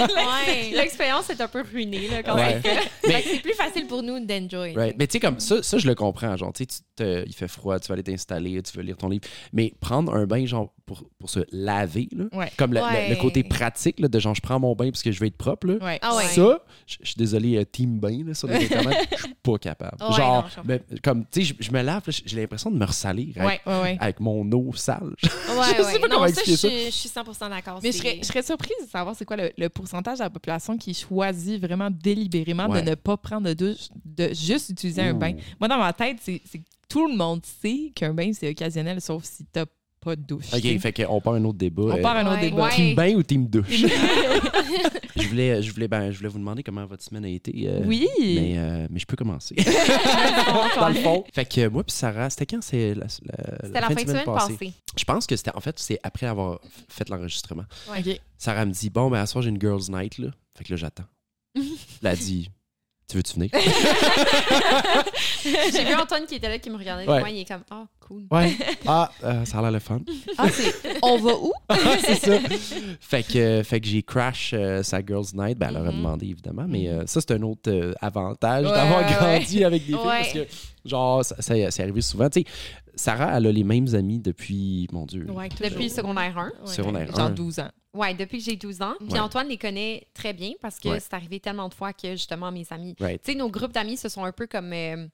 [0.01, 0.71] Ouais.
[0.75, 2.55] L'expérience est un peu ruinée, là, quand Ouais.
[2.55, 2.63] même.
[3.07, 4.75] Mais- c'est plus facile pour nous d'enjoy.
[4.75, 4.97] Right.
[4.99, 6.37] Mais tu sais, comme ça, ça, je le comprends.
[6.37, 9.25] Genre, tu sais, il fait froid, tu vas aller t'installer, tu veux lire ton livre.
[9.53, 12.51] Mais prendre un bain, genre, pour, pour se laver, là, Ouais.
[12.57, 13.09] comme le, le- Ouais.
[13.11, 15.37] le côté pratique, là, de genre, je prends mon bain parce que je veux être
[15.37, 15.75] propre, là.
[15.85, 15.99] Ouais.
[16.03, 16.25] Ah ouais.
[16.25, 19.97] Ça, je suis désolé, euh, team bain, là, sur les Internet, je suis pas capable.
[20.09, 22.85] Ouais, genre, non, mais, comme, tu sais, je, je me lave, j'ai l'impression de me
[22.85, 25.15] ressalir avec, Ouais, avec mon eau sale.
[25.23, 25.99] Ouais, Je sais ouais.
[26.01, 26.69] pas non, comment ça, expliquer je, ça.
[26.69, 27.81] suis- je suis 100% d'accord.
[27.83, 30.31] Mais je serais, je serais surprise de savoir c'est quoi le, le pourcentage de la
[30.31, 32.83] population qui choisit vraiment délibérément Ouais.
[32.83, 35.35] de ne pas prendre de douche, de juste utiliser un bain.
[35.59, 36.41] Moi, dans ma tête, c'est
[36.89, 39.65] tout le monde sait qu'un bain, c'est occasionnel, sauf si t'as
[40.01, 40.47] pas de douche.
[40.55, 41.83] OK, fait qu'on part un autre débat.
[41.83, 42.51] On Euh, part un autre Ouais.
[42.51, 42.65] débat.
[42.65, 42.75] Ouais.
[42.75, 43.67] Team bain ou team douche?
[45.17, 47.53] je, voulais, je, voulais, ben, je voulais vous demander comment votre semaine a été.
[47.69, 48.09] euh, Oui!
[48.19, 49.55] Mais, euh, mais je peux commencer.
[50.81, 51.25] Dans le fond.
[51.35, 52.63] Fait que moi puis Sarah, c'était quand?
[52.63, 53.09] C'est la, la-
[53.67, 54.73] C'était la fin de semaine passée?
[54.97, 57.65] Je pense que c'était en fait, c'est après avoir fait l'enregistrement.
[57.89, 58.21] OK.
[58.39, 60.19] Sarah me dit Bon, ben, à soir, j'ai une girls' night.
[60.19, 60.29] Là.
[60.57, 61.05] Fait que là, j'attends.
[61.55, 62.49] Elle a dit
[63.09, 63.51] Tu veux-tu venir?
[65.45, 67.19] J'ai vu Antoine qui était là, qui me regardait Ouais.
[67.21, 68.25] loin, il est comme, ah, cool.
[68.31, 68.57] Ouais.
[68.87, 70.01] Ah, euh, ça a l'air le fun.
[70.39, 70.73] Ah, c'est...
[71.03, 71.53] On va où?
[72.01, 72.39] c'est ça.
[73.01, 75.59] Fait que, fait que j'ai crash euh, sa girls' night.
[75.59, 75.97] Ben, elle aurait Mhm.
[75.99, 76.65] demandé, évidemment.
[76.69, 79.97] Mais euh, ça, c'est un autre euh, avantage Ouais, d'avoir ouais, grandi avec des filles.
[79.97, 80.03] Ouais.
[80.23, 80.47] Parce que,
[80.85, 82.29] genre, ça, ça- c'est arrivé souvent.
[82.29, 82.47] Tu sais,
[82.97, 85.31] Sarah, elle a les mêmes amis depuis, mon Dieu.
[85.31, 86.47] Ouais, Depuis secondaire 1.
[86.47, 86.53] Ouais.
[86.67, 87.31] secondaire Genre 1.
[87.31, 87.71] 12 ans.
[87.95, 88.95] Ouais, depuis que j'ai 12 ans.
[88.99, 89.19] Puis Ouais.
[89.21, 91.01] Antoine les connaît très bien parce que Ouais.
[91.01, 92.95] c'est arrivé tellement de fois que justement mes amis.
[93.01, 93.21] Right.
[93.23, 94.73] Tu sais, nos groupes d'amis, ce sont un peu comme.
[94.73, 95.07] euh,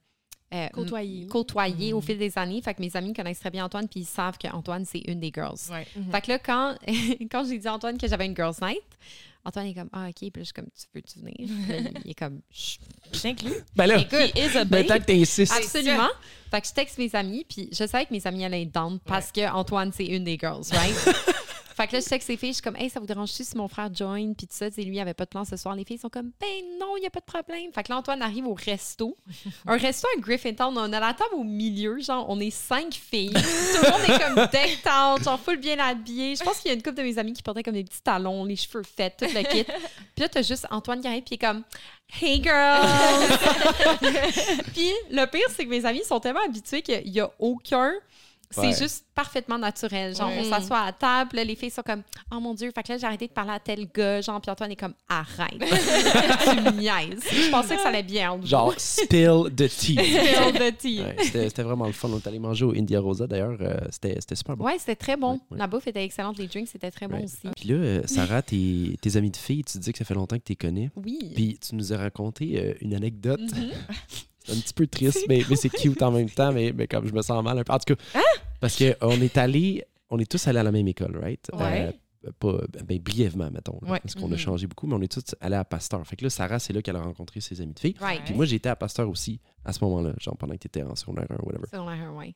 [0.55, 1.23] euh, Côtoyer.
[1.23, 1.97] m- côtoyé Mm.
[1.97, 2.61] au fil des années.
[2.63, 5.33] Fait que mes amis connaissent très bien Antoine, puis ils savent qu'Antoine, c'est une des
[5.35, 5.57] girls.
[5.71, 5.87] Ouais.
[6.13, 6.77] Fait que là, quand,
[7.31, 8.81] quand j'ai dit à Antoine que j'avais une girls' night,
[9.45, 10.15] Antoine est comme, ah, OK.
[10.19, 11.49] Puis là, je suis comme, tu veux-tu venir?
[11.69, 12.81] Là, il est comme, Chut.
[13.13, 13.53] J'inclus.
[13.77, 14.87] Ben là, He is a ben, babe.
[14.87, 15.53] tant que t'insistes.
[15.57, 16.09] Absolument.
[16.51, 18.99] Fait que je texte mes amis, puis je savais que mes amis allaient être down
[19.05, 20.95] parce que Antoine, c'est une des girls, right?
[21.77, 23.55] fait que là, je texte les filles, je suis comme, hey, ça vous dérange-tu si
[23.55, 24.33] mon frère join?
[24.33, 25.75] Puis tout ça, tu sais, lui, il avait pas de plan ce soir.
[25.75, 27.71] Les filles sont comme, ben non, il n'y a pas de problème.
[27.75, 29.15] Fait que là, Antoine arrive au resto.
[29.67, 33.35] Un resto à Griffintown, on a la table au milieu, genre, on est cinq filles.
[33.35, 34.39] Tout le monde est comme
[35.17, 36.35] out, genre, full bien habillé.
[36.35, 38.03] Je pense qu'il y a une couple de mes amis qui portaient comme des petits
[38.03, 39.65] talons, les cheveux faits, tout le kit.
[40.15, 41.63] Puis là, t'as juste Antoine qui arrive, puis il est comme,
[42.23, 42.87] Hey girls!
[44.73, 47.93] Puis le pire, c'est que mes amis sont tellement habitués qu'il n'y a aucun.
[48.51, 50.15] C'est juste parfaitement naturel.
[50.15, 50.41] Genre, Ouais.
[50.41, 52.03] on s'assoit à table, là, les filles sont comme
[52.35, 54.21] Oh mon Dieu, fait que là, j'ai arrêté de parler à tel gars.
[54.21, 55.51] Genre, puis Antoine est comme Arrête.
[55.59, 57.23] tu me niaises.
[57.31, 58.39] Je pensais que ça allait bien.
[58.45, 59.95] Genre, spill the tea.
[59.97, 61.01] Spill the tea.
[61.03, 62.09] Ouais, c'était vraiment le fun.
[62.13, 63.57] On est allé manger au India Rosa d'ailleurs.
[63.61, 64.65] euh, c'était c'était super bon.
[64.65, 65.33] Ouais, c'était très bon.
[65.35, 65.59] Ouais, ouais.
[65.59, 66.39] La bouffe était excellente.
[66.39, 67.25] Les drinks, c'était très bon Ouais.
[67.25, 67.49] aussi.
[67.57, 70.37] Puis là, euh, Sarah, tes, tes amis de filles, tu dis que ça fait longtemps
[70.37, 70.91] que tu les connais.
[70.97, 71.33] Oui.
[71.35, 73.41] Puis tu nous as raconté euh, une anecdote.
[73.41, 73.71] Mhm.
[74.47, 76.53] C'est un petit peu triste, mais, mais c'est cute en même temps.
[76.53, 77.73] Mais, mais comme je me sens mal un peu.
[77.73, 78.23] En tout cas, Hein?
[78.61, 81.51] parce qu'on est allé, on est tous allés à la même école, right?
[81.53, 81.93] Ouais.
[82.27, 83.79] Euh, pas, ben, brièvement, mettons.
[83.83, 84.01] là, Ouais.
[84.01, 84.37] Parce qu'on a Mhm.
[84.39, 86.05] changé beaucoup, mais on est tous allés à Pasteur.
[86.07, 87.95] Fait que là, Sarah, c'est là qu'elle a rencontré ses amis de filles.
[88.01, 88.23] Right.
[88.25, 90.95] Puis moi, j'étais à Pasteur aussi à ce moment-là, genre pendant que tu étais en
[90.97, 91.67] secondaire 1 whatever.
[91.71, 92.35] Selon la ouais.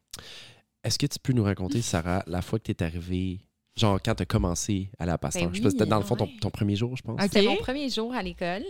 [0.84, 3.40] Est-ce que tu peux nous raconter, Sarah, la fois que tu es arrivée,
[3.76, 5.44] genre quand tu as commencé à aller à Pasteur?
[5.48, 6.36] Ben je sais pas, c'était dans le fond ton, ouais.
[6.40, 7.20] ton premier jour, je pense.
[7.22, 8.64] C'était mon premier jour à l'école.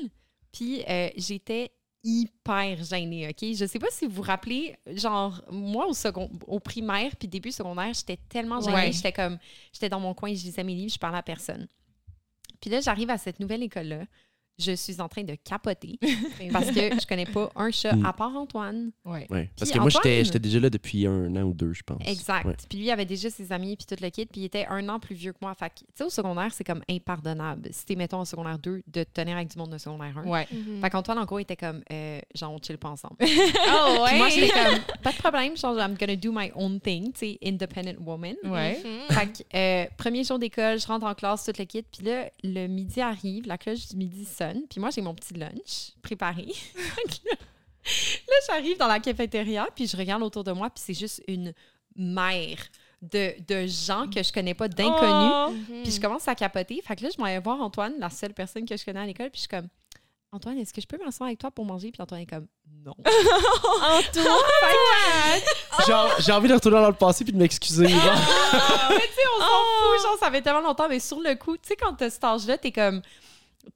[0.52, 1.70] Puis euh, j'étais
[2.02, 3.54] hyper gênée, OK?
[3.54, 7.52] Je sais pas si vous vous rappelez, genre, moi, au, second, au primaire puis début
[7.52, 8.74] secondaire, j'étais tellement gênée.
[8.74, 8.92] Ouais.
[8.92, 9.38] J'étais comme,
[9.72, 11.68] j'étais dans mon coin, je lisais mes livres, je parlais à personne.
[12.60, 14.04] Puis là, j'arrive à cette nouvelle école-là.
[14.60, 15.98] Je suis en train de capoter
[16.52, 18.06] parce que je connais pas un chat Mm.
[18.06, 18.90] à part Antoine.
[19.04, 19.26] Ouais.
[19.30, 19.50] Ouais.
[19.58, 22.00] Parce que moi, j'étais déjà là depuis un an ou deux, je pense.
[22.06, 22.44] Exact.
[22.46, 22.54] Ouais.
[22.68, 24.88] Puis lui, il avait déjà ses amis puis tout le kit, puis il était un
[24.88, 25.54] an plus vieux que moi.
[25.54, 27.68] Fait que, tu sais, au secondaire, c'est comme impardonnable.
[27.72, 30.24] Si t'es, mettons, au secondaire 2, de te tenir avec du monde de secondaire 1.
[30.28, 30.46] Ouais.
[30.52, 30.80] Mhm.
[30.80, 33.16] Fait qu'Antoine, en gros, était comme, euh, genre, on chill pas ensemble.
[33.20, 37.12] Oh, Puis moi, j'étais comme, pas de problème, genre, I'm gonna do my own thing,
[37.12, 38.34] tu sais, independent woman.
[38.44, 38.78] Ouais.
[38.84, 39.14] Mhm.
[39.16, 41.82] Fait que, euh, premier jour d'école, je rentre en classe, tout le kit.
[41.82, 44.49] Puis là, le midi arrive, la cloche du midi sonne.
[44.68, 46.46] Puis moi, j'ai mon petit lunch préparé.
[47.84, 51.54] Là, j'arrive dans la cafétéria, puis je regarde autour de moi, puis c'est juste une
[51.96, 52.58] mer
[53.02, 55.32] de, de gens que je connais pas, d'inconnus.
[55.34, 55.50] Oh.
[55.50, 55.82] Mhm.
[55.82, 56.80] Puis je commence à capoter.
[56.82, 59.06] Fait que là, je m'en vais voir Antoine, la seule personne que je connais à
[59.06, 59.30] l'école.
[59.30, 59.68] Puis je suis comme,
[60.32, 61.90] Antoine, est-ce que je peux m'asseoir avec toi pour manger?
[61.90, 62.46] Puis Antoine est comme,
[62.84, 62.94] non.
[65.86, 67.84] Genre, j'ai envie de retourner dans le passé puis de m'excuser.
[67.88, 70.02] mais tu sais, on s'en fout.
[70.02, 70.88] Genre, ça fait tellement longtemps.
[70.88, 73.02] Mais sur le coup, tu sais, quand t'as cet âge-là, t'es comme.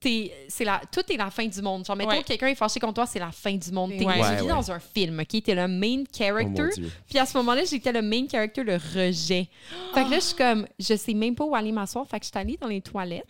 [0.01, 1.85] C'est la, tout est la fin du monde.
[1.85, 2.21] Genre, mettons Ouais.
[2.21, 3.91] que quelqu'un est fâché contre toi, c'est la fin du monde.
[3.97, 4.13] T'es, Ouais.
[4.15, 4.47] tu Ouais, vis ouais.
[4.49, 5.43] dans un film, OK?
[5.43, 6.69] T'es le main Oh character.
[6.75, 6.91] Dieu.
[7.09, 9.47] Puis à ce moment-là, j'étais le main character, le rejet.
[9.93, 12.07] Fait que là, je suis comme, je sais même pas où aller m'asseoir.
[12.07, 13.25] Fait que je suis allée dans les toilettes.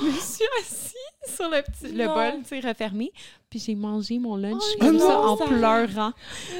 [0.00, 0.94] Je me suis assise
[1.36, 3.12] sur le, petit, le bol, tu sais, refermé.
[3.50, 5.50] Puis j'ai mangé mon lunch Oh comme non, ça, en Sarah.
[5.50, 6.12] pleurant.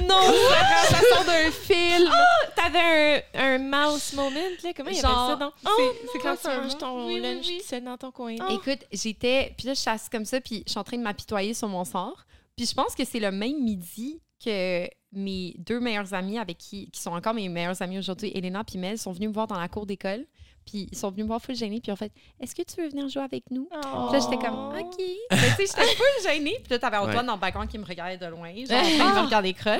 [0.03, 0.15] Non!
[0.89, 2.09] Ça sort d'un film.
[2.53, 4.29] T'avais un, un mouse moment,
[4.61, 4.73] là.
[4.75, 5.35] Comment il appelle Genre, ça?
[5.39, 5.51] Non?
[5.63, 7.61] c'est- c'est quand tu manges ton oui, oui, lunch oui.
[7.65, 8.35] seul dans ton coin.
[8.49, 9.53] Écoute, j'étais.
[9.57, 11.69] Puis là, je suis assise comme ça, puis je suis en train de m'apitoyer sur
[11.69, 12.25] mon sort.
[12.57, 16.89] Puis je pense que c'est le même midi que mes deux meilleures amies, avec qui,
[16.91, 19.59] qui sont encore mes meilleures amies aujourd'hui, Elena et Mel, sont venues me voir dans
[19.59, 20.25] la cour d'école.
[20.65, 22.87] Puis ils sont venus me voir full gênés, puis en fait, est-ce que tu veux
[22.89, 23.65] venir jouer avec nous?
[23.65, 24.95] Puis là, j'étais comme, OK.
[25.31, 26.55] Mais tu sais, j'étais full gênée.
[26.63, 27.23] Puis là, t'avais Antoine Ouais.
[27.25, 28.49] dans le background qui me regardait de loin.
[28.53, 29.79] Genre, de me regarder croche.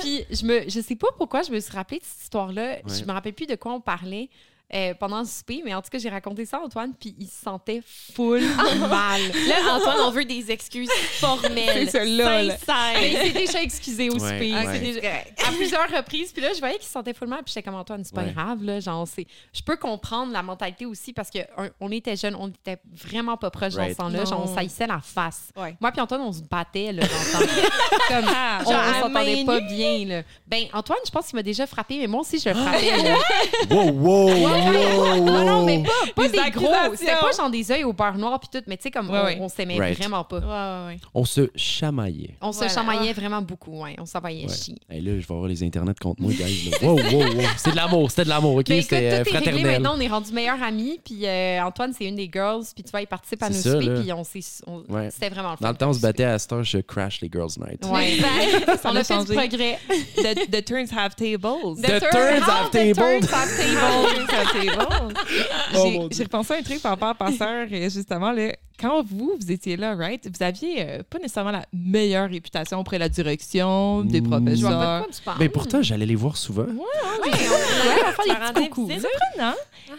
[0.00, 2.78] puis je me, je sais pas pourquoi je me suis rappelée de cette histoire-là.
[2.86, 3.06] Je Ouais.
[3.06, 4.30] me rappelle plus de quoi on parlait.
[4.74, 7.26] Euh, pendant le souper, mais en tout cas, j'ai raconté ça à Antoine, puis il
[7.26, 7.80] se sentait
[8.14, 8.40] full
[8.90, 9.20] mal.
[9.48, 11.88] Là, Antoine, on veut des excuses formelles.
[11.90, 12.04] C'est.
[12.04, 14.54] Mais il s'est déjà excusé au Ouais, souper.
[14.54, 14.78] ouais.
[14.78, 15.00] Déjà-
[15.48, 16.32] à plusieurs reprises.
[16.32, 17.38] Puis là, je voyais qu'il se sentait full mal.
[17.44, 18.32] Puis j'étais comme Antoine, c'est pas Ouais.
[18.32, 18.62] grave.
[18.62, 19.26] Là, genre, c'est...
[19.54, 23.74] Je peux comprendre la mentalité aussi parce qu'on était jeunes, on était vraiment pas proches
[23.74, 23.96] Right.
[23.96, 24.24] dans ce temps-là.
[24.26, 25.48] Genre, on saillissait la face.
[25.56, 25.76] Ouais.
[25.80, 27.52] Moi puis Antoine, on se battait là, dans le temps.
[28.08, 28.24] Comme,
[28.66, 30.04] on, Genre on à s'entendait pas bien.
[30.06, 30.22] Là.
[30.46, 33.14] Ben, Antoine, je pense qu'il m'a déjà frappé, mais moi aussi, je le frappais.
[33.70, 34.28] wow, wow,
[34.62, 35.90] Non, non, mais pas,
[36.22, 36.68] pas Des gros.
[36.96, 39.18] C'était pas genre des œils au beurre noir puis tout, mais tu sais, comme Ouais,
[39.20, 39.38] on, ouais.
[39.40, 39.98] on s'aimait Right.
[39.98, 40.38] vraiment pas.
[40.38, 41.00] Ouais, ouais, ouais.
[41.14, 42.34] On se chamaillait.
[42.40, 43.96] On se chamaillait vraiment beaucoup, ouais.
[43.98, 44.52] On s'envoyait Ouais.
[44.54, 44.76] chier.
[44.90, 46.70] Hey, là, je vais avoir les internets contre moi, guys.
[46.70, 46.78] là.
[46.88, 47.02] Wow, wow,
[47.34, 47.42] wow.
[47.56, 48.70] C'est de l'amour, c'était de l'amour, OK?
[48.70, 49.64] Écoute, C'était euh, tout est réglé fraternel.
[49.82, 49.94] maintenant.
[49.96, 51.00] On est rendus meilleurs amis.
[51.04, 52.64] Puis euh, Antoine, c'est une des girls.
[52.74, 53.94] Puis tu vois, il participe à nos C'est ça, soupers.
[53.94, 54.00] là.
[54.00, 54.40] Puis on s'est.
[54.66, 55.10] on- Ouais.
[55.10, 55.62] C'était vraiment le fun.
[55.62, 57.84] Dans le temps, on se battait à cette heure, je crash les Girls Night.
[57.86, 58.18] Ouais.
[58.82, 59.34] Ça on a fait du changé.
[59.34, 59.78] progrès.
[60.16, 61.76] The, the turns have tables.
[61.82, 62.94] The turns have the tables.
[62.96, 64.47] turns have tables.
[64.52, 65.08] c'est bon.
[65.74, 66.08] Oh, J'ai-.
[66.12, 68.32] J'ai repensé à un truc par rapport à Passeur, euh, justement.
[68.32, 72.78] Là, quand vous, vous étiez là, right, vous aviez euh, pas nécessairement la meilleure réputation
[72.80, 74.24] auprès de la direction, des Mmh.
[74.24, 75.06] Je de professeurs.
[75.38, 76.62] Mais pourtant, j'allais les voir souvent.
[76.64, 78.86] Ouais, Ouais, faire des petits coucous.
[78.88, 79.02] visite.
[79.06, 79.54] C'est prenant.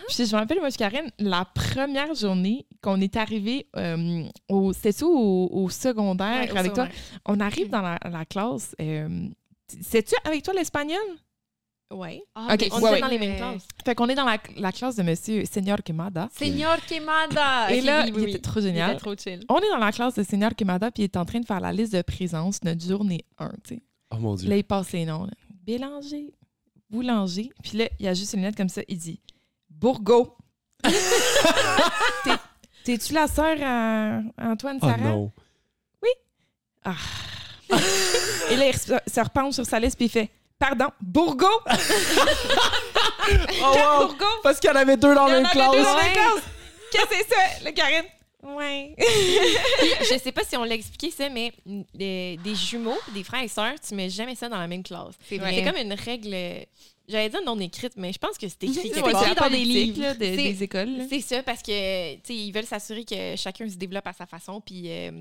[0.07, 4.91] Puis je me rappelle, moi, Karine, la première journée qu'on est arrivé euh, au, c'était
[4.93, 6.87] ça, au, au secondaire Ouais, au avec toi.
[7.25, 8.75] On arrive dans la, la classe.
[8.81, 9.07] euh,
[9.81, 10.97] C'est-tu avec toi l'espagnol?
[11.91, 12.21] Ouais.
[12.35, 13.01] Ah, On ouais, était ouais.
[13.01, 13.67] dans les mêmes classes.
[13.83, 16.29] Fait qu'on est dans la, la classe de monsieur Senior Quemada.
[16.37, 17.71] Senior Quemada.
[17.73, 18.29] Et là, oui, oui, il oui.
[18.31, 18.91] était trop Il génial.
[18.91, 19.43] était trop chill.
[19.49, 21.59] On est dans la classe de Senior Quemada, puis il est en train de faire
[21.59, 23.81] la liste de présence, notre journée 1, tu sais.
[24.11, 24.47] Oh mon Dieu.
[24.49, 25.23] Là, il passe les noms.
[25.25, 25.31] là.
[25.65, 26.33] Bélanger,
[26.91, 27.49] Boulanger.
[27.63, 28.81] Puis là, il y a juste une lettre comme ça.
[28.87, 29.19] Il dit
[29.69, 30.35] Bourgo.
[30.83, 32.31] T'es-
[32.83, 34.97] T'es-tu la sœur à Antoine Oh Sarah?
[34.97, 35.31] non.
[38.51, 41.47] Et là, il se se repenche sur sa liste puis il fait Pardon, Bourgo?
[43.61, 44.07] Oh wow.
[44.07, 44.25] Bourgo?
[44.43, 45.71] Parce qu'il y en avait deux dans la même deux classe.
[45.71, 46.43] dans la même classe.
[46.91, 48.05] Qu'est-ce que c'est ça, le Karine?
[48.41, 48.95] Ouais.
[50.09, 51.51] je sais pas si on l'a expliqué ça, mais
[51.93, 55.13] des, des jumeaux, des frères et sœurs, tu mets jamais ça dans la même classe.
[55.27, 55.53] C'est vrai.
[55.55, 56.65] C'est comme une règle,
[57.07, 58.91] j'allais dire non écrite, mais je pense que c'est écrit.
[58.93, 59.01] C'est
[59.35, 60.01] dans des livres.
[60.01, 60.97] là, de- C'est- des écoles.
[60.97, 61.03] là.
[61.09, 64.25] C'est ça, parce que tu sais, ils veulent s'assurer que chacun se développe à sa
[64.25, 65.11] façon, puis euh,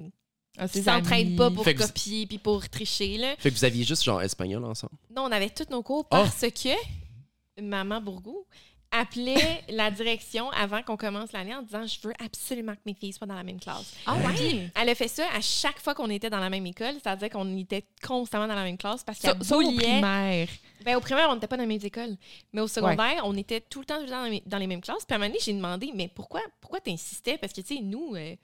[0.59, 3.17] Ah, ses s'entraident pas pour Fait que vous- copier, puis pour tricher.
[3.19, 3.35] Là.
[3.39, 4.93] Fait que vous aviez juste genre espagnol ensemble.
[5.15, 6.23] Non, on avait tous nos cours Ah.
[6.25, 8.45] parce que Maman Bourgou
[8.91, 13.13] appelait la direction avant qu'on commence l'année en disant Je veux absolument que mes filles
[13.13, 13.93] soient dans la même classe.
[14.07, 14.71] Ah ouais?
[14.75, 17.57] Elle a fait ça à chaque fois qu'on était dans la même école, c'est-à-dire qu'on
[17.59, 20.49] était constamment dans la même classe parce qu'elle ça, au primaire.
[20.85, 22.17] Ben, au primaire, on n'était pas dans les mêmes écoles.
[22.53, 24.67] Mais au secondaire, on était tout le temps, tout le temps dans, les, dans les
[24.67, 25.05] mêmes classes.
[25.05, 27.37] Puis à un moment donné, j'ai demandé, mais pourquoi, pourquoi tu insistais?
[27.37, 28.37] Parce que, tu sais, nous, euh,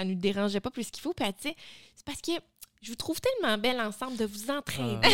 [0.00, 1.12] ça nous dérangeait pas plus qu'il faut.
[1.12, 2.32] Puis c'est parce que
[2.82, 5.08] je vous trouve tellement belle ensemble de vous entraîner ah.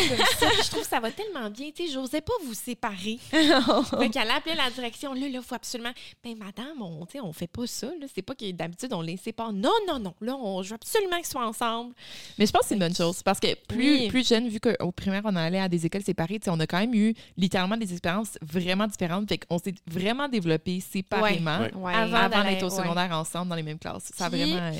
[0.63, 1.69] Je trouve que ça va tellement bien.
[1.75, 3.19] Tu sais, j'osais pas vous séparer.
[3.91, 5.13] Donc, elle appelait la direction.
[5.13, 5.91] Là, là, faut absolument.
[6.23, 7.89] Ben, madame, on, tu sais, on fait pas ça.
[8.15, 9.51] C'est pas que d'habitude, on les sépare.
[9.51, 10.13] Non, non, non.
[10.21, 11.93] Là, on, je veux absolument qu'ils soient ensemble.
[12.39, 14.91] Mais je pense que c'est une bonne chose parce que plus, plus jeune, vu qu'au
[14.93, 17.75] primaire, on allait à des écoles séparées, tu sais, on a quand même eu littéralement
[17.75, 19.27] des expériences vraiment différentes.
[19.27, 24.09] Fait qu'on s'est vraiment développés séparément avant, d'être au secondaire ensemble dans les mêmes classes.
[24.15, 24.71] Ça euh, vraiment.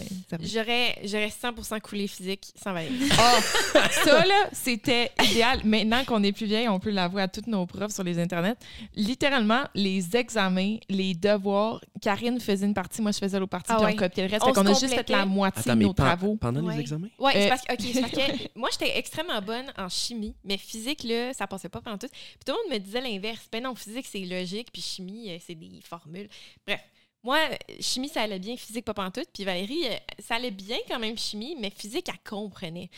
[0.41, 5.61] J'aurais 100 coulé physique, 100 Oh, ça, là, c'était idéal.
[5.63, 8.55] Maintenant qu'on est plus vieille, on peut l'avouer à toutes nos profs sur les internets.
[8.95, 13.77] Littéralement, les examens, les devoirs, Karine faisait une partie, moi, je faisais l'autre partie, ah
[13.77, 14.43] puis on le reste.
[14.43, 16.35] On, on a juste fait la moitié de nos travaux.
[16.35, 17.09] Pendant les examens?
[17.19, 21.03] Oui, euh, c'est parce que, OK, que moi, j'étais extrêmement bonne en chimie, mais physique,
[21.03, 22.07] là, ça passait pas pendant tout.
[22.07, 23.47] Puis tout le monde me disait l'inverse.
[23.51, 26.29] Ben non, physique, c'est logique, puis chimie, euh, c'est des formules.
[26.65, 26.81] Bref.
[27.23, 27.39] Moi,
[27.80, 29.27] chimie, ça allait bien, physique, pas pantoute.
[29.34, 32.89] Puis Valérie, euh, ça allait bien quand même, chimie, mais physique, elle comprenait.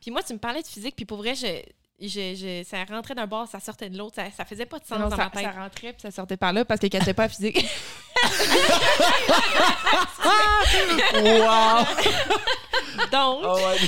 [0.00, 1.46] Puis moi, tu me parlais de physique, puis pour vrai, je,
[2.00, 4.86] je, je- ça rentrait d'un bord, ça sortait de l'autre, ça, ça faisait pas de
[4.86, 5.42] sens Non, dans ça, ma tête.
[5.44, 7.64] ça rentrait puis ça sortait par là parce qu'elle ne pas à physique.
[11.14, 11.84] Wow!
[13.12, 13.78] Donc, Oh ouais.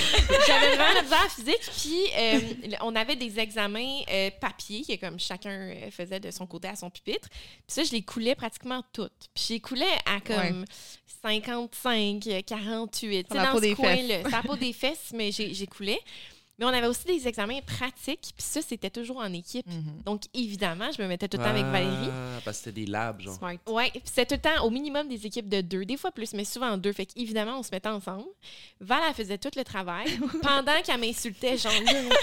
[0.47, 1.69] J'avais vraiment la misère physique.
[1.77, 2.39] Puis, euh,
[2.81, 6.75] on avait des examens euh, papier, que comme chacun euh, faisait de son côté à
[6.75, 7.27] son pupitre.
[7.29, 9.29] Puis ça, je les coulais pratiquement toutes.
[9.33, 10.65] Puis, je les coulais à comme
[11.23, 13.27] 55, euh, 48.
[13.27, 14.19] Sur tu sais, la dans ce des coin-là.
[14.23, 15.99] C'est la peau des fesses, mais j'ai coulé.
[16.59, 18.33] Mais on avait aussi des examens pratiques.
[18.35, 19.65] Puis ça, c'était toujours en équipe.
[20.05, 22.09] Donc, évidemment, je me mettais tout le temps avec Valérie.
[22.11, 23.35] Ah, parce que c'était des labs, genre.
[23.35, 23.55] Smart.
[23.67, 26.33] Ouais, puis c'était tout le temps au minimum des équipes de deux, des fois plus,
[26.33, 26.91] mais souvent deux.
[26.91, 28.25] Fait qu'évidemment, on se mettait ensemble.
[28.81, 30.07] Val, elle faisait tout le travail
[30.41, 31.71] pendant qu'elle m'insultait, genre,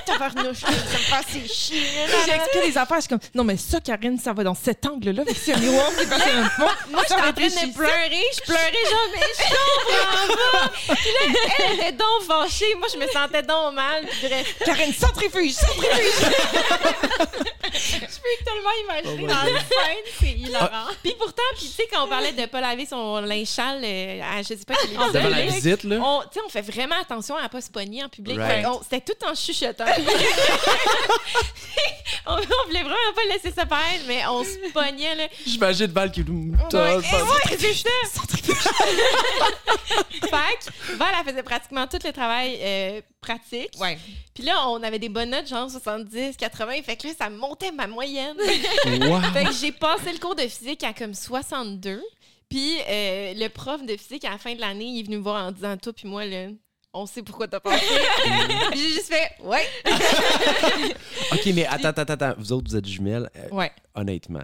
[0.05, 1.83] tabarnouche, ça me fait assez chier.
[2.27, 5.25] J'explique les affaires, je suis comme non, mais ça, Karine, ça va dans cet angle-là.
[5.25, 6.91] Que c'est un miroir qui passe dans le fond.
[6.91, 10.95] Moi, j'étais en train de pleurer, je pleurais, genre, mais je comprends pas.
[10.95, 12.75] Puis là, elle était donc fâchée.
[12.79, 14.05] Moi, je me sentais donc mal.
[14.07, 16.31] Puis bref, Karine, centrifuge, centrifuge.
[17.75, 19.53] je peux tellement imaginer Oh dans God.
[19.53, 20.91] le scène, c'est hilarant.
[21.03, 24.21] Puis pourtant, puis tu sais, quand on parlait de pas laver son linge sale, euh,
[24.23, 25.97] à, je sais pas quel épisode, Devant la là, visite, là.
[26.03, 28.39] on, on fait vraiment attention à pas se pogner en public.
[28.39, 28.67] Right.
[28.91, 29.85] C'était tout en chuchotant.
[32.27, 35.15] on, on voulait vraiment pas le laisser se faire, mais on se pognait.
[35.15, 35.25] Là.
[35.47, 37.03] J'imagine Val qui nous Ouais, ouais,
[37.59, 37.87] c'est ça.
[40.11, 43.71] fait que Val, elle faisait pratiquement tout le travail euh, pratique.
[43.81, 43.99] Ouais.
[44.35, 46.83] Puis là, on avait des bonnes notes, genre 70, 80.
[46.83, 48.37] Fait que là, ça montait ma moyenne.
[48.87, 49.21] Wow!
[49.33, 52.03] fait que j'ai passé le cours de physique à comme 62.
[52.49, 55.23] Puis euh, le prof de physique, à la fin de l'année, il est venu me
[55.23, 56.49] voir en disant Toi, puis moi, là,
[56.93, 57.61] on sait pourquoi t'as.
[57.61, 57.73] Puis
[58.75, 59.67] j'ai juste fait Ouais.
[61.33, 62.35] OK, mais attends, attends, attends.
[62.39, 63.29] Vous autres, vous êtes jumelles.
[63.37, 63.71] Euh, Ouais.
[63.95, 64.41] honnêtement,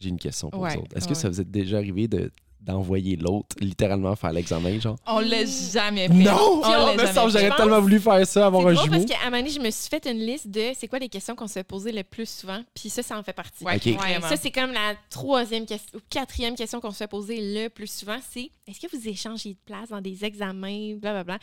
[0.00, 0.96] j'ai une question pour Ouais, vous autres.
[0.96, 2.32] Est-ce que ça vous est déjà arrivé de,
[2.64, 4.96] d'envoyer l'autre littéralement faire l'examen, genre?
[5.06, 6.14] On l'a jamais fait.
[6.14, 6.62] Non!
[6.64, 8.90] On me semble, j'aurais tellement voulu faire ça, avoir un jumeau.
[8.90, 11.08] parce qu'à un moment donné, je me suis fait une liste de c'est quoi les
[11.08, 12.60] questions qu'on se fait poser le plus souvent.
[12.74, 13.64] Puis ça, ça en fait partie.
[13.64, 13.78] Ouais.
[14.22, 17.90] Ça, c'est comme la troisième question, ou quatrième question qu'on se fait poser le plus
[17.90, 21.38] souvent, c'est est-ce que vous échangez de place dans des examens, blablabla.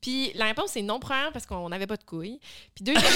[0.00, 2.38] Puis la réponse c'est non, première, parce qu'on n'avait pas de couilles.
[2.74, 3.04] Puis deuxième,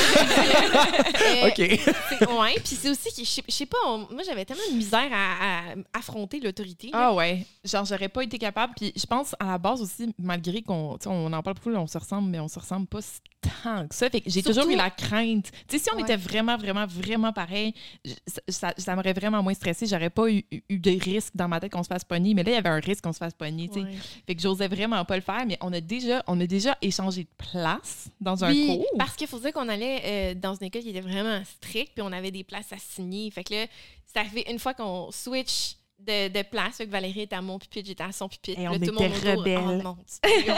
[0.44, 1.54] euh, OK.
[1.56, 2.54] c'est- ouais.
[2.56, 5.98] Puis c'est aussi que, je sais- pas, on- moi j'avais tellement de misère à, à
[5.98, 6.90] affronter l'autorité.
[6.92, 7.08] là.
[7.08, 8.74] Ah ouais, genre j'aurais pas été capable.
[8.76, 11.98] Puis je pense à la base aussi, malgré qu'on on en parle beaucoup, on se
[11.98, 13.00] ressemble, mais on se ressemble pas
[13.40, 14.10] tant que ça.
[14.10, 15.50] Fait que j'ai Surtout- toujours eu la crainte.
[15.68, 16.02] Tu sais, si on Ouais.
[16.02, 17.72] était vraiment, vraiment, vraiment pareil,
[18.04, 18.12] je-
[18.48, 19.86] ça, m'aurait vraiment moins stressé.
[19.86, 22.34] J'aurais pas eu, eu- de risque dans ma tête qu'on se fasse pogner.
[22.34, 23.70] Mais là, il y avait un risque qu'on se fasse pogner.
[23.74, 23.84] Ouais.
[24.26, 25.44] Fait que j'osais vraiment pas le faire.
[25.46, 28.86] Mais on a déjà, on a déjà échangé de place dans un Oui, cours.
[28.98, 32.02] parce qu'il faut dire qu'on allait euh, dans une école qui était vraiment stricte, puis
[32.02, 33.30] on avait des places à signer.
[33.30, 33.66] Fait que là,
[34.06, 37.58] c'est arrivé une fois qu'on switch de, de place, fait que Valérie était à mon
[37.58, 38.58] pupitre, j'étais à son pupitre.
[38.60, 39.82] Et Là, on tout le monde était autour, rebelles.
[39.84, 39.94] Oh,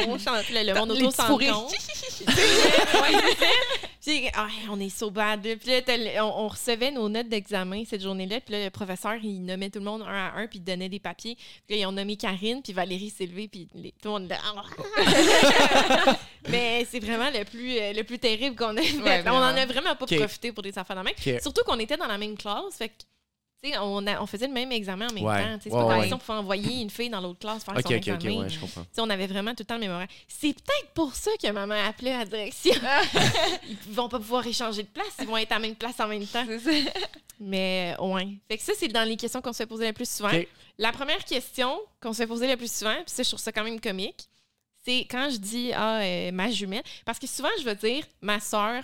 [0.07, 1.73] mon on chante, là, le monde autour s'en compte.
[4.03, 5.45] Puis, ah, on est so bad.
[5.45, 5.57] là.
[5.57, 8.41] Puis là, on, on recevait nos notes d'examen cette journée-là.
[8.41, 10.89] Puis là, le professeur, il nommait tout le monde un à un, puis il donnait
[10.89, 11.37] des papiers.
[11.67, 14.33] Puis là, ils ont nommé Karine, puis Valérie s'est levée, puis les- tout le monde...
[16.49, 18.97] Mais c'est vraiment le plus, euh, le plus terrible qu'on a fait.
[18.99, 21.15] Ouais, on en a vraiment pas profité pour des affaires de même.
[21.19, 21.43] Ok.
[21.43, 22.77] Surtout qu'on était dans la même classe.
[22.79, 22.95] Fait que,
[23.63, 25.43] tu sais, on, a- on faisait le même examen en même Ouais.
[25.43, 25.59] temps.
[25.63, 25.97] C'est Ouais, pas ouais.
[25.99, 28.41] comme si on pouvait envoyer une fille dans l'autre classe faire son OK, OK, examen.
[28.43, 28.83] ouais, je comprends.
[28.83, 30.09] Tu sais, on avait vraiment tout le temps le même horaire.
[30.29, 32.73] C'est peut-être pour ça que maman appelait à la direction.
[33.69, 36.09] ils vont pas pouvoir échanger de place, ils vont être à la même place en
[36.09, 36.47] même temps.
[37.39, 38.29] Mais euh, ouais.
[38.49, 40.31] Fait que ça, c'est dans les questions qu'on se fait poser le plus souvent.
[40.79, 43.53] La première question qu'on se fait poser le plus souvent, puis ça, je trouve ça
[43.53, 44.29] quand même comique,
[44.85, 46.83] c'est quand je dis ah, euh, ma jumelle.
[47.05, 48.83] Parce que souvent, je vais dire ma soeur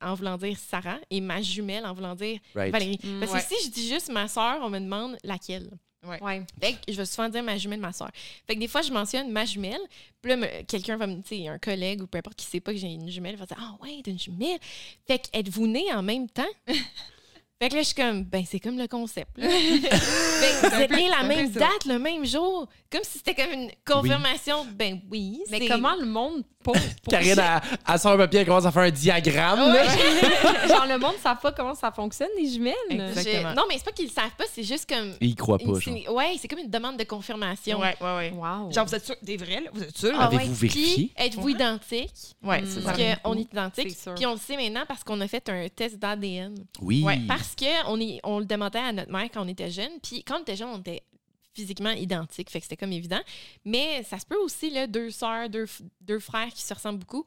[0.00, 2.72] en voulant dire Sarah et ma jumelle en voulant dire Right.
[2.72, 2.98] Valérie.
[3.02, 3.40] Mm, Parce ouais.
[3.40, 5.70] que si je dis juste ma soeur, on me demande laquelle.
[6.02, 6.42] Ouais.
[6.58, 8.10] Fait que je vais souvent dire ma jumelle, ma soeur.
[8.46, 9.80] Fait que des fois, je mentionne ma jumelle.
[10.22, 12.72] Puis là, me- quelqu'un va me dire, un collègue ou peu importe qui sait pas
[12.72, 14.58] que j'ai une jumelle, va dire Ah ouais, t'as une jumelle.
[15.06, 16.42] Fait que êtes-vous nés en même temps?
[16.66, 19.30] fait que là, je suis comme Ben, c'est comme le concept.
[19.38, 21.60] fait que vous êtes nés la même ça.
[21.60, 22.66] date, le même jour.
[22.90, 24.66] Comme si c'était comme une confirmation.
[24.74, 25.42] Ben oui.
[25.50, 26.76] Mais c'est- comment le monde pour
[27.08, 29.58] Karine, elle, elle sort un papier, elle commence à faire un diagramme.
[30.68, 32.74] Genre, le monde ne sait pas comment ça fonctionne, les jumelles.
[32.90, 33.54] Exactement.
[33.54, 35.14] Non, mais c'est pas qu'ils le savent pas, c'est juste comme.
[35.20, 36.14] Il y croit une- pas, genre.
[36.14, 37.78] ouais, c'est comme une demande de confirmation.
[37.80, 38.30] Ouais, ouais, ouais.
[38.34, 38.70] Wow.
[38.72, 39.16] Genre, vous êtes sûr?
[39.22, 39.70] Des vrais, là?
[39.72, 40.12] Vous êtes sûr?
[40.18, 40.68] Ah Avez-vous ouais.
[40.68, 41.12] vérifié?
[41.16, 41.52] Êtes-vous Ouais.
[41.52, 42.10] identique?
[42.42, 43.96] ouais, c'est Parce qu'on est identique.
[44.16, 46.54] Puis on le sait maintenant parce qu'on a fait un test d'ADN.
[46.80, 47.02] Oui.
[47.02, 49.90] Ouais, Parce qu'on on le demandait à notre mère quand on était jeune.
[50.02, 51.02] Puis quand on était jeune, on était
[51.54, 52.50] physiquement identiques.
[52.50, 53.20] Fait que c'était comme évident.
[53.64, 55.66] Mais ça se peut aussi, deux sœurs, deux,
[56.00, 57.24] deux frères qui se ressemblent beaucoup.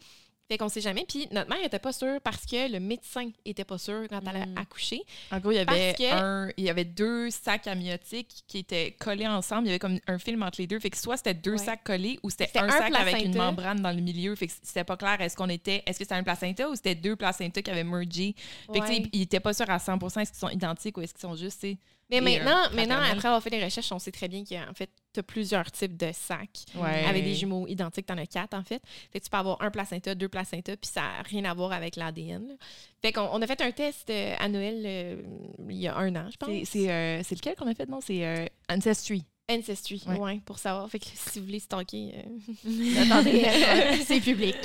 [0.50, 1.06] Fait qu'on sait jamais.
[1.08, 4.50] Puis notre mère était pas sûre parce que le médecin était pas sûr quand elle
[4.50, 4.58] Mm.
[4.58, 5.02] a accouché.
[5.32, 8.92] En gros, il y avait que- un, il y avait deux sacs amniotiques qui étaient
[9.00, 9.64] collés ensemble.
[9.64, 10.80] Il y avait comme un film entre les deux.
[10.80, 11.58] Fait que soit c'était deux Ouais.
[11.58, 14.36] sacs collés ou c'était un, un sac avec une membrane dans le milieu.
[14.36, 15.22] Fait que c'était pas clair.
[15.22, 18.36] Est-ce qu'on était, est-ce que c'était un placenta ou c'était deux placentas qui avaient mergé?
[18.74, 19.10] Fait que tu sais, Ouais.
[19.14, 21.66] il était pas sûr à 100% est-ce qu'ils sont identiques ou est-ce qu'ils sont juste,
[22.10, 23.12] Mais maintenant, euh, maintenant fraternel.
[23.18, 25.98] après avoir fait les recherches, on sait très bien qu'en fait, tu as plusieurs types
[25.98, 26.66] de sacs.
[26.76, 27.06] Ouais.
[27.06, 28.82] Avec des jumeaux identiques, t'en as quatre, en fait.
[29.12, 31.72] Fait que tu peux avoir un placenta, deux placentas, puis ça n'a rien à voir
[31.72, 32.58] avec l'ADN.
[33.02, 35.22] Fait qu'on on a fait un test euh, à Noël euh,
[35.70, 36.50] il y a un an, je pense.
[36.50, 37.90] C'est, c'est, euh, lequel qu'on a fait?
[37.90, 39.26] Non, c'est euh, Ancestry.
[39.60, 40.18] Ancestry, Ouais.
[40.20, 40.42] ouais.
[40.46, 40.90] pour savoir.
[40.90, 44.56] Fait que si vous voulez stalker, euh, attendez, euh, c'est public.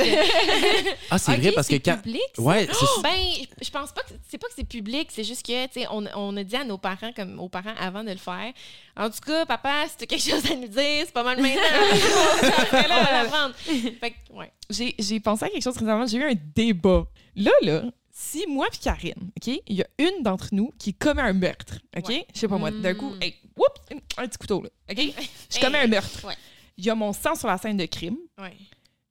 [1.10, 1.96] Ah, c'est vrai parce que c'est quand.
[2.02, 2.22] public?
[2.38, 3.10] Ouais, c'est ben,
[3.60, 6.04] je- pense pas que c'est pas que c'est public, c'est juste que, tu sais, on,
[6.14, 8.52] on a dit à nos parents, comme aux parents avant de le faire,
[8.96, 11.40] en tout cas, papa, si tu as quelque chose à nous dire, c'est pas mal
[11.40, 11.60] maintenant.
[11.62, 13.54] Là, on va l'apprendre.
[13.54, 14.50] Fait que, ouais.
[14.70, 16.06] J'ai pensé à quelque chose récemment.
[16.06, 17.06] J'ai eu un débat.
[17.36, 17.82] Là, là,
[18.20, 21.76] si moi puis Karine, OK, il y a une d'entre nous qui commet un meurtre,
[21.96, 22.08] OK?
[22.08, 22.26] Ouais.
[22.34, 23.22] Je sais pas moi, d'un coup, Mm.
[23.22, 24.98] hey, whoops, un petit couteau, là, OK?
[25.50, 26.26] Je commets un meurtre.
[26.26, 26.34] Ouais.
[26.76, 28.16] Il y a mon sang sur la scène de crime.
[28.36, 28.56] Ouais.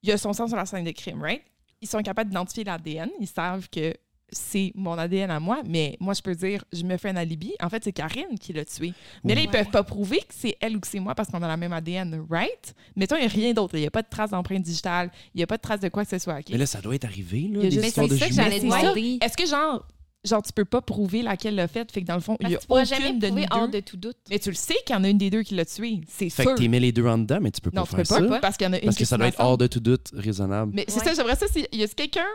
[0.03, 1.41] Il y a son sang sur la scène de crime, right?
[1.81, 3.09] Ils sont capables d'identifier l'ADN.
[3.19, 3.93] Ils savent que
[4.31, 7.53] c'est mon ADN à moi, mais moi, je peux dire, je me fais un alibi.
[7.61, 8.93] En fait, c'est Karine qui l'a tué.
[9.23, 9.51] Mais là, ils Ouais.
[9.51, 11.71] peuvent pas prouver que c'est elle ou que c'est moi parce qu'on a la même
[11.73, 12.73] ADN, right?
[12.95, 13.75] Mettons, il n'y a rien d'autre.
[13.75, 15.11] Il n'y a pas de trace d'empreinte digitale.
[15.33, 16.39] Il n'y a pas de trace de quoi que ce soit.
[16.49, 19.19] Mais là, ça doit être arrivé, là, Il c'est de ça que j'allais demander.
[19.21, 19.85] Est-ce que, genre,
[20.25, 21.89] genre, tu peux pas prouver laquelle l'a fait?
[21.89, 23.45] Fait que dans le fond, il y que a tu pourras aucune jamais de prouver
[23.49, 24.17] hors de tout doute.
[24.29, 26.01] Mais tu le sais qu'il y en a une des deux qui l'a tué.
[26.09, 26.53] C'est Fait sûr.
[26.53, 28.27] que t'es mis les deux en dedans, mais tu peux pas Non, tu faire peux
[28.27, 28.39] pas, ça.
[28.41, 30.09] parce qu'il y en a une Parce que ça doit être hors de tout doute
[30.13, 30.73] raisonnable.
[30.75, 31.05] Mais c'est Ouais.
[31.05, 31.47] ça, j'aimerais ça.
[31.47, 32.25] s'il y a quelqu'un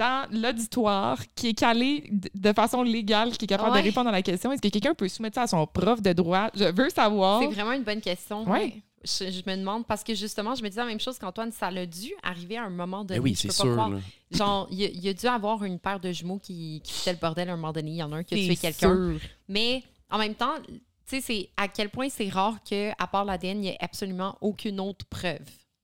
[0.00, 3.80] dans l'auditoire qui est calé de façon légale, qui est capable Ouais.
[3.82, 6.12] de répondre à la question, est-ce que quelqu'un peut soumettre ça à son prof de
[6.14, 6.48] droit?
[6.54, 7.40] Je veux savoir.
[7.42, 8.48] C'est vraiment une bonne question.
[8.50, 8.74] Ouais.
[9.02, 11.70] Je, je me demande, parce que justement, je me disais la même chose qu'Antoine, ça
[11.70, 13.18] l'a dû arriver à un moment donné.
[13.20, 13.72] Mais oui, Je c'est peux pas sûr.
[13.72, 13.90] croire.
[14.30, 16.92] Genre, il y, a- il y a dû avoir une paire de jumeaux qui, qui
[16.92, 17.90] foutait le bordel à un moment donné.
[17.92, 18.94] Il y en a un qui a tué C'est quelqu'un.
[18.94, 19.18] sûr.
[19.48, 20.74] Mais en même temps, tu
[21.06, 24.36] sais, c'est à quel point c'est rare que, à part l'ADN, il n'y ait absolument
[24.42, 25.38] aucune autre preuve,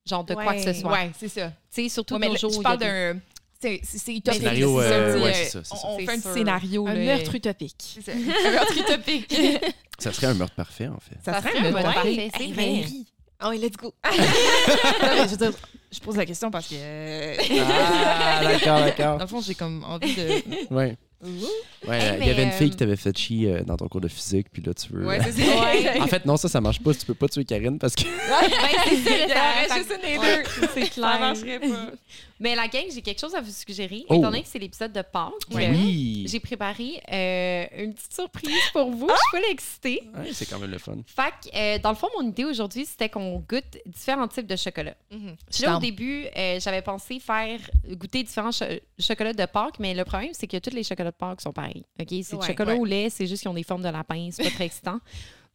[0.04, 0.92] genre de quoi que ce soit.
[0.92, 1.48] Ouais, c'est ça.
[1.74, 2.50] Tu sais, surtout Ouais, mais jours.
[2.52, 3.20] je parle des- d'un.
[3.82, 4.40] C'est utopique.
[4.40, 5.86] Scénario, c'est ça, euh, ouais, euh, c'est ça, c'est ça.
[5.88, 6.32] On, fait un sûr.
[6.32, 6.86] scénario.
[6.86, 7.04] Un là.
[7.04, 7.98] meurtre utopique.
[8.04, 8.12] Ça.
[8.46, 9.36] Un meurtre utopique.
[9.98, 11.16] Ça serait un meurtre parfait, en fait.
[11.24, 12.28] Ça Ça serait un meurtre parfait.
[12.28, 13.06] parfait, c'est Hey.
[13.42, 13.94] Oh, let's go.
[14.04, 14.12] Non,
[15.14, 15.52] mais je veux dire,
[15.90, 16.74] je pose la question parce que.
[16.76, 17.34] euh,
[17.66, 19.18] Ah, d'accord, Dans d'accord.
[19.18, 20.74] le fond, j'ai comme envie de.
[20.74, 20.96] Ouais.
[21.88, 23.88] Ouais, Hey, il y avait une fille euh, qui t'avait fait chier euh, dans ton
[23.88, 25.06] cours de physique, puis là, tu veux...
[25.06, 25.60] Ouais, c'est ça.
[25.62, 25.98] Ouais.
[26.00, 26.92] en fait, non, ça, ça marche pas.
[26.92, 28.02] Tu peux pas tuer Karine parce que...
[28.04, 28.50] Ben,
[28.84, 30.68] c'est ça, Il y ça- aurait ça- juste une des Ouais, deux.
[30.74, 31.20] C'est Ça clair.
[31.20, 31.90] marcherait pas.
[32.38, 34.04] Mais la gang, j'ai quelque chose à vous suggérer.
[34.08, 34.14] Oh.
[34.14, 35.32] Étant donné que c'est l'épisode de Pâques.
[35.52, 36.26] Oui!
[36.28, 39.08] j'ai préparé euh, une petite surprise pour vous.
[39.08, 40.02] Je suis pas excitée.
[40.14, 40.96] Ouais, c'est quand même le fun.
[41.06, 44.56] Fait que, euh, dans le fond, mon idée aujourd'hui, c'était qu'on goûte différents types de
[44.56, 44.94] chocolat.
[45.10, 45.16] Je
[45.50, 47.58] suis Là, au début, euh, j'avais pensé faire
[47.92, 48.64] goûter différents cho-
[48.98, 51.84] chocolats de Pâques, mais le problème, c'est que tous les chocolats de Pâques sont pareils.
[52.00, 52.08] OK?
[52.22, 52.80] C'est du chocolat ouais.
[52.80, 54.28] au lait, c'est juste qu'ils ont des formes de lapin.
[54.30, 54.98] C'est pas très excitant.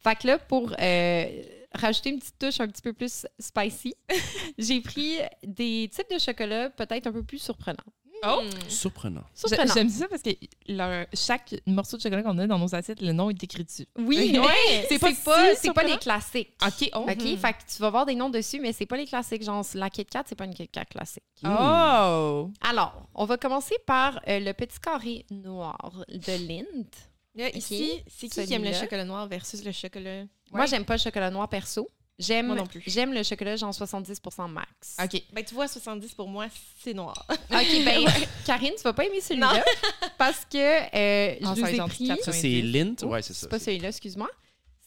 [0.02, 1.26] Fait que là, pour euh,
[1.74, 3.94] rajouter une petite touche un petit peu plus spicy,
[4.58, 7.76] j'ai pris des types de chocolat peut-être un peu plus surprenants.
[8.24, 8.40] Oh!
[8.68, 9.24] Surprenant.
[9.34, 9.74] Surprenants.
[9.74, 10.30] J'aime ça parce que
[10.68, 13.84] leur- chaque morceau de chocolat qu'on a dans nos assiettes, le nom est écrit dessus.
[13.98, 15.88] Oui, Ouais, c'est c'est pas, pas si c'est pas surprenant.
[15.88, 16.52] les classiques.
[16.64, 16.90] OK.
[16.94, 16.98] Oh.
[17.10, 17.18] OK?
[17.36, 19.42] Fait que tu vas voir des noms dessus, mais c'est pas les classiques.
[19.42, 21.24] Genre, la Kit Kat, c'est pas une Kit Kat classique.
[21.44, 22.48] Oh!
[22.60, 26.86] Alors, on va commencer par euh, le petit carré noir de Lind.
[27.34, 30.24] Là, ici, c'est qui qui aime le chocolat noir versus le chocolat.
[30.52, 31.88] Moi, j'aime pas le chocolat noir perso.
[32.18, 32.82] J'aime, Moi non plus.
[32.86, 34.96] j'aime le chocolat genre 70% max.
[35.02, 35.22] OK.
[35.32, 36.46] Ben, tu vois, 70 pour moi,
[36.80, 37.26] c'est noir.
[37.30, 38.04] OK, ben,
[38.44, 39.64] Karine, tu vas pas aimer celui-là
[40.18, 42.06] parce que euh, je vous ai pris...
[42.22, 42.96] Ça, c'est Lint?
[43.02, 43.40] Oh, Ouais, c'est ça.
[43.40, 44.28] C'est pas celui-là, excuse-moi.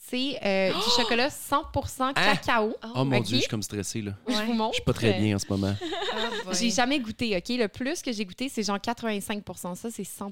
[0.07, 2.75] C'est euh, du chocolat 100% cacao.
[2.95, 3.23] Oh mon Ok.
[3.25, 4.13] Dieu, je suis comme stressé, là.
[4.27, 4.73] Je vous montre.
[4.73, 5.75] Je suis pas très bien en ce moment.
[6.53, 7.49] J'ai jamais goûté, OK?
[7.57, 10.31] Le plus que j'ai goûté, c'est genre 85% Ça, c'est 100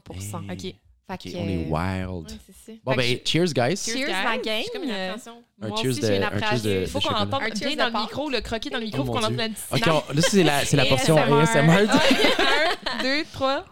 [0.50, 0.52] Hey.
[0.52, 0.76] OK.
[1.06, 2.32] Fait OK, que, on est euh, wild.
[2.32, 2.72] Ouais, ça.
[2.86, 3.76] Bon, ben, cheers, guys.
[3.76, 4.64] Cheers, la gang.
[4.74, 5.44] Comme une attention.
[5.62, 6.70] Un Moi cheers aussi, de- j'ai une un cheers de- appréhension.
[6.82, 9.06] Il faut qu'on entende Un bien dans le micro, le croquer dans le micro Oh,
[9.06, 11.42] pour mon qu'on entende la OK, on- là, c'est la, c'est la portion ASMR.
[11.42, 11.92] ASMR.
[13.00, 13.66] Un, deux, trois.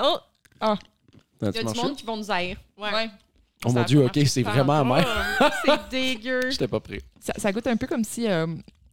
[0.00, 0.18] Oh!
[0.60, 0.76] T'as-
[1.50, 2.56] Il y a du monde qui vont nous haïr.
[2.78, 3.08] Ouais.
[3.64, 5.04] Oh mon Dieu, OK, c'est vraiment amer.
[5.64, 6.50] c'est dégueu.
[6.50, 7.00] J'étais pas prêt.
[7.20, 8.46] Ça, ça goûte un peu comme si euh,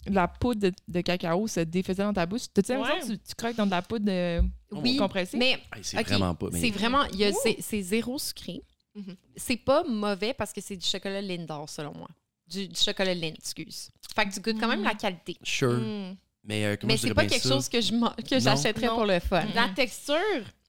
[0.08, 2.44] la poudre de, de cacao se défaisait dans ta bouche.
[2.54, 3.18] T'as-tu l'impression Ouais.
[3.18, 5.38] que tu, tu croques dans de la poudre euh, Oui, compressée?
[5.38, 6.48] mais Hey, c'est vraiment pas...
[6.52, 8.62] mais- c'est vraiment, il y a- c'est c'est zéro sucré.
[8.96, 9.16] Mhm.
[9.36, 12.08] C'est pas mauvais parce que c'est du chocolat Lindor, selon moi.
[12.48, 13.90] Du, du chocolat Lind, excuse.
[14.16, 14.86] Fait que tu goûtes quand même Mm.
[14.86, 15.38] la qualité.
[15.44, 15.80] Sure.
[15.80, 16.16] Mm.
[16.46, 17.50] Mais euh, Mais c'est pas quelque ça?
[17.54, 18.40] chose que je man- que Non.
[18.42, 18.96] j'achèterais Non.
[18.96, 19.46] pour le fun.
[19.54, 20.16] La texture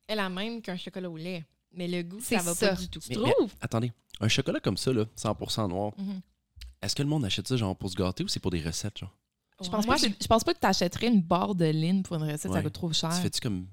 [0.07, 2.69] est la même qu'un chocolat au lait, mais le goût, C'est ça va ça.
[2.71, 3.01] pas du tout.
[3.09, 3.55] Mais- Tu mais trouves?
[3.61, 6.21] attendez, un chocolat comme ça, là, 100% noir, Mhm.
[6.83, 8.99] est-ce que le monde achète ça genre pour se gâter ou c'est pour des recettes,
[8.99, 9.17] genre?
[9.63, 9.89] Je pense, Ouais.
[9.97, 12.43] pas que- je pense pas que tu achèterais une barre de ligne pour une recette,
[12.43, 12.63] ça Ouais.
[12.63, 13.11] coûte trop cher.
[13.15, 13.67] Tu fais-tu comme...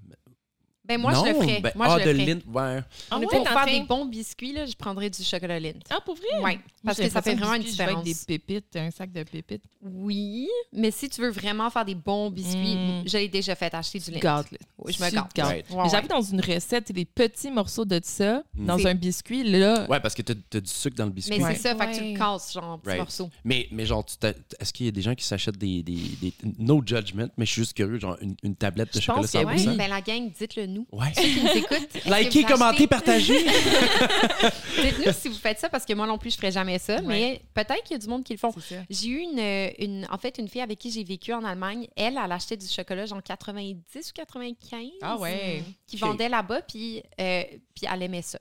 [0.88, 1.60] Ben moi, non, je le ferais.
[1.62, 2.34] ben, moi, ah, je de le ferais.
[2.36, 2.82] Lint, ouais.
[3.12, 5.84] Ah On est ouais, pour faire des bons biscuits, là, je prendrais du chocolat Lind.
[5.90, 6.26] Ah, pour vrai?
[6.44, 8.02] Oui, parce que ça fait vraiment une différence.
[8.02, 9.64] Avec des pépites, un sac de pépites.
[9.82, 13.04] Oui, mais si tu veux vraiment faire des bons biscuits, Mm.
[13.08, 14.58] je l'ai déjà fait acheter du Tu gâtes, là.
[14.78, 15.42] Oui, je me Tu.
[15.42, 15.90] Ouais, ouais.
[15.90, 18.66] J'avoue, dans une recette, des petits morceaux de ça, Mm.
[18.66, 21.38] dans un biscuit, là, Ouais, parce que t'as as du sucre dans le biscuit.
[21.38, 21.56] Mais Ouais.
[21.56, 23.00] c'est ça, fait que tu le casses, genre, en petits Right.
[23.00, 23.30] morceaux.
[23.44, 24.16] Mais, mais genre, tu
[24.60, 27.52] est-ce qu'il y a des gens qui s'achètent des, des, des- No judgment, mais je
[27.52, 29.72] suis juste curieux, genre une, une tablette de chocolat 100%?
[29.72, 29.78] oui.
[29.78, 30.77] Ben la gang, dites-le nous.
[30.92, 31.12] Ouais.
[31.16, 31.96] Ceux qui nous écoutent.
[31.96, 33.46] est-ce que Likez, commentez, partagez.
[34.82, 37.02] Dites-nous si vous faites ça parce que moi non plus, je ferais jamais ça.
[37.02, 38.54] Mais peut-être qu'il y a du monde qui le font.
[38.90, 39.40] J'ai eu une,
[39.80, 41.88] une- en fait, une fille avec qui j'ai vécu en Allemagne.
[41.96, 44.88] Elle, elle achetait du chocolat genre 90 ou 95.
[45.02, 45.64] Ah ouais.
[45.88, 46.02] Qui Ok.
[46.02, 47.44] vendait là-bas, puis, euh,
[47.76, 48.40] puis elle aimait ça.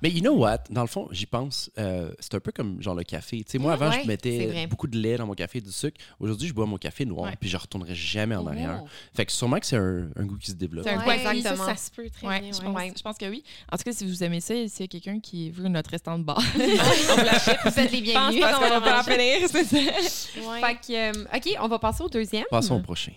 [0.00, 0.58] Mais you know what?
[0.70, 1.70] Dans le fond, j'y pense.
[1.78, 3.38] euh, c'est un peu comme genre le café.
[3.38, 5.96] Tu sais, moi, avant, Ouais, je mettais beaucoup de lait dans mon café, du sucre.
[6.20, 7.36] Aujourd'hui, je bois mon café noir, Ouais.
[7.40, 8.80] puis je retournerai jamais en arrière.
[8.84, 8.88] Oh.
[9.14, 10.84] Fait que sûrement que c'est un, un goût qui se développe.
[10.84, 11.64] C'est un Ouais, goût exactement.
[11.66, 12.52] Ça, ça se peut très Ouais, bien.
[12.52, 12.64] je, ouais.
[12.64, 12.92] pense, Ouais.
[12.96, 13.42] je pense que oui.
[13.72, 16.18] En tout cas, si vous aimez ça, s'il y a quelqu'un qui veut notre restant
[16.18, 18.40] de bar, Vous êtes les je pense bienvenus.
[18.40, 20.74] pas qu'on va pas en Fait finir, c'est ça.
[20.74, 22.44] que, euh, OK, on va passer au deuxième.
[22.50, 23.12] Passons au prochain.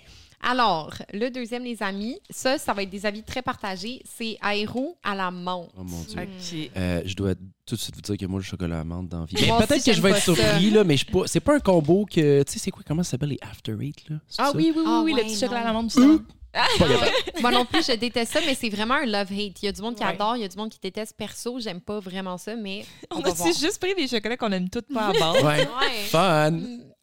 [0.47, 4.01] Alors, le deuxième, les amis, ça, ça va être des avis très partagés.
[4.05, 5.69] C'est aéro à la menthe.
[5.77, 6.21] Oh mon Dieu.
[6.21, 6.71] OK.
[6.77, 7.33] Euh, je dois
[7.65, 9.35] tout de suite vous dire que moi, le chocolat amande dans la vie.
[9.37, 10.35] Aussi, peut-être que je vais être ça.
[10.35, 11.21] surpris, là, mais pas.
[11.25, 12.43] C'est pas un combo que.
[12.43, 12.83] Tu sais, c'est quoi?
[12.85, 14.17] Comment ça s'appelle les After Eight, là?
[14.37, 14.51] Ah ça?
[14.55, 15.93] oui, oui, oui, Ah oui, ouais, le petit chocolat à la menthe.
[15.95, 17.11] Pas capable.
[17.41, 19.61] Moi non plus, je déteste ça, mais c'est vraiment un love-hate.
[19.61, 20.09] Il y a du monde qui Ouais.
[20.11, 21.13] adore, il y a du monde qui déteste.
[21.17, 23.47] Perso, j'aime pas vraiment ça, mais on, On va a voir.
[23.49, 25.43] juste pris des chocolats qu'on aime toutes pas à base?
[25.43, 25.67] Ouais.
[25.67, 26.03] Ouais.
[26.07, 26.53] Fun.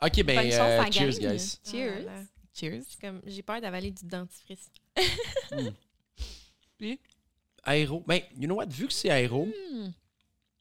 [0.02, 1.58] OK, ben, euh, à cheers, guys.
[1.70, 2.06] Cheers.
[2.54, 2.82] Cheers.
[2.88, 4.70] C'est comme, j'ai peur d'avaler du dentifrice.
[7.64, 8.02] Aéro.
[8.06, 8.66] Ben, you know what?
[8.66, 9.90] Vu que c'est aéro, Hmm.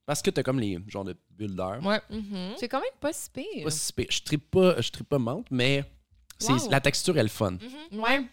[0.05, 1.79] parce que t'as comme les genres de bulles d'air.
[1.83, 1.99] Ouais.
[2.09, 2.53] Mhm.
[2.57, 3.63] C'est quand même pas si pire.
[3.63, 4.05] Pas si pire.
[4.09, 5.83] Je tripe pas, je tripe pas menthe, mais
[6.37, 7.51] c'est la texture est le fun.
[7.91, 7.99] Mhm.
[7.99, 8.25] Ouais.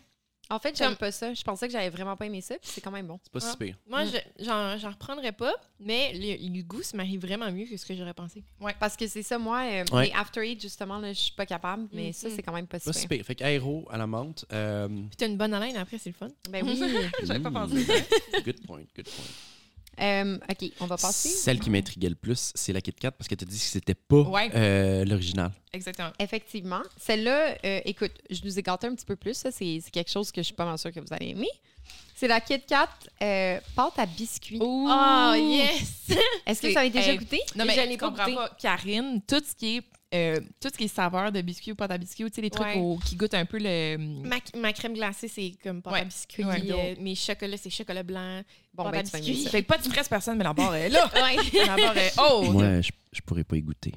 [0.50, 1.34] En fait, j'aime pas ça.
[1.34, 3.20] Je pensais que j'avais vraiment pas aimé ça, puis c'est quand même bon.
[3.22, 3.50] C'est pas Ah.
[3.50, 3.76] si pire.
[3.86, 4.08] Moi, Mm.
[4.38, 7.84] je- j'en j'en reprendrais pas, mais le, le goût se marie vraiment mieux que ce
[7.84, 8.42] que j'aurais pensé.
[8.80, 10.06] Parce que c'est ça, moi, euh, Ouais.
[10.06, 12.12] les After Eight, justement, là, je suis pas capable, mais Mhm.
[12.14, 13.18] ça, c'est quand même pas si Pas si pire.
[13.18, 13.26] pire.
[13.26, 14.46] Fait que aéro à la menthe.
[14.52, 16.28] euh, Puis t'as une bonne haleine après, c'est le fun.
[16.50, 16.78] Ben oui.
[17.24, 17.84] J'avais pas pensé.
[18.44, 19.26] Good point, good point.
[20.00, 21.28] Euh, OK, on va passer.
[21.28, 23.62] Celle qui m'intriguait le plus, c'est la Kit Kat parce que tu as dit que
[23.64, 24.50] c'était pas Ouais.
[24.54, 25.50] euh, l'original.
[25.72, 26.10] Exactement.
[26.18, 26.82] Effectivement.
[26.98, 29.34] Celle-là, euh, écoute, je nous ai gâté un petit peu plus.
[29.34, 31.48] Ça, c'est c'est quelque chose que je suis pas mal sûre que vous allez aimer.
[32.14, 32.88] C'est la Kit Kat
[33.22, 34.58] euh, pâte à biscuits.
[34.60, 36.08] Oh, yes!
[36.46, 37.40] Est-ce que C'est- vous avez déjà goûté?
[37.56, 38.34] Non, mais Je je comprends goûté.
[38.34, 38.50] pas.
[38.60, 39.82] Karine, tout ce qui est,
[40.14, 42.40] euh, tout ce qui est saveur de biscuits ou pâte à biscuits, ou tu sais,
[42.40, 42.76] les trucs Ouais.
[42.80, 43.96] au- qui goûtent un peu le.
[43.98, 46.00] Ma, ma crème glacée, c'est comme pâte Ouais.
[46.00, 46.44] à biscuits.
[46.44, 46.62] Ouais.
[46.70, 48.40] euh, mes chocolats, c'est chocolat blanc.
[48.72, 49.42] Bon, pâte ben, à biscuits.
[49.44, 49.50] ça.
[49.50, 51.10] Fait que pas de stress, personne, mais la barre est là.
[51.66, 52.12] La barre est.
[52.18, 52.44] Oh!
[52.50, 53.92] Moi, je, je pourrais pas y goûter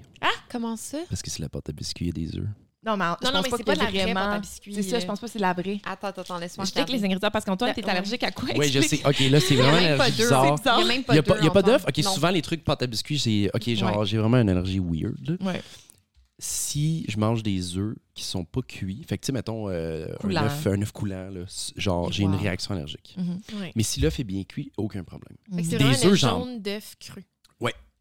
[0.49, 0.97] Comment ça?
[1.09, 2.47] parce que c'est la pâte à biscuits, il y a des œufs.
[2.83, 4.73] Non, mais je Non, non, mais pas c'est pas de la vraie pâte à biscuits.
[4.73, 5.79] C'est ça, je pense pas que c'est la vraie.
[5.85, 7.91] Attends, attends, attends, laisse-moi Je check les ingrédients parce qu'Antoine, t'es Ouais.
[7.91, 8.49] allergique à quoi?
[8.57, 8.99] Oui, je sais.
[9.05, 10.17] OK, là, c'est vraiment Il y a même pas d'œufs.
[10.17, 10.55] bizarre.
[10.65, 11.89] Il y a même Il pas n'y a, pas- d'œufs, pas.
[11.89, 13.51] OK, souvent, les trucs pâte à biscuits, c'est...
[13.53, 15.37] OK, genre, j'ai vraiment une allergie weird.
[15.41, 15.61] Ouais.
[16.43, 20.07] Si je mange des œufs qui sont pas cuits, fait que, tu sais, mettons, euh,
[20.23, 21.41] un, œuf, un œuf coulant, là,
[21.75, 23.15] genre, j'ai une réaction allergique.
[23.15, 23.59] Mhm.
[23.61, 23.71] Ouais.
[23.75, 25.37] Mais si l'œuf est bien cuit, aucun problème.
[25.63, 26.39] C'est Des œufs, genre.
[26.43, 27.23] jaune d'œuf cru.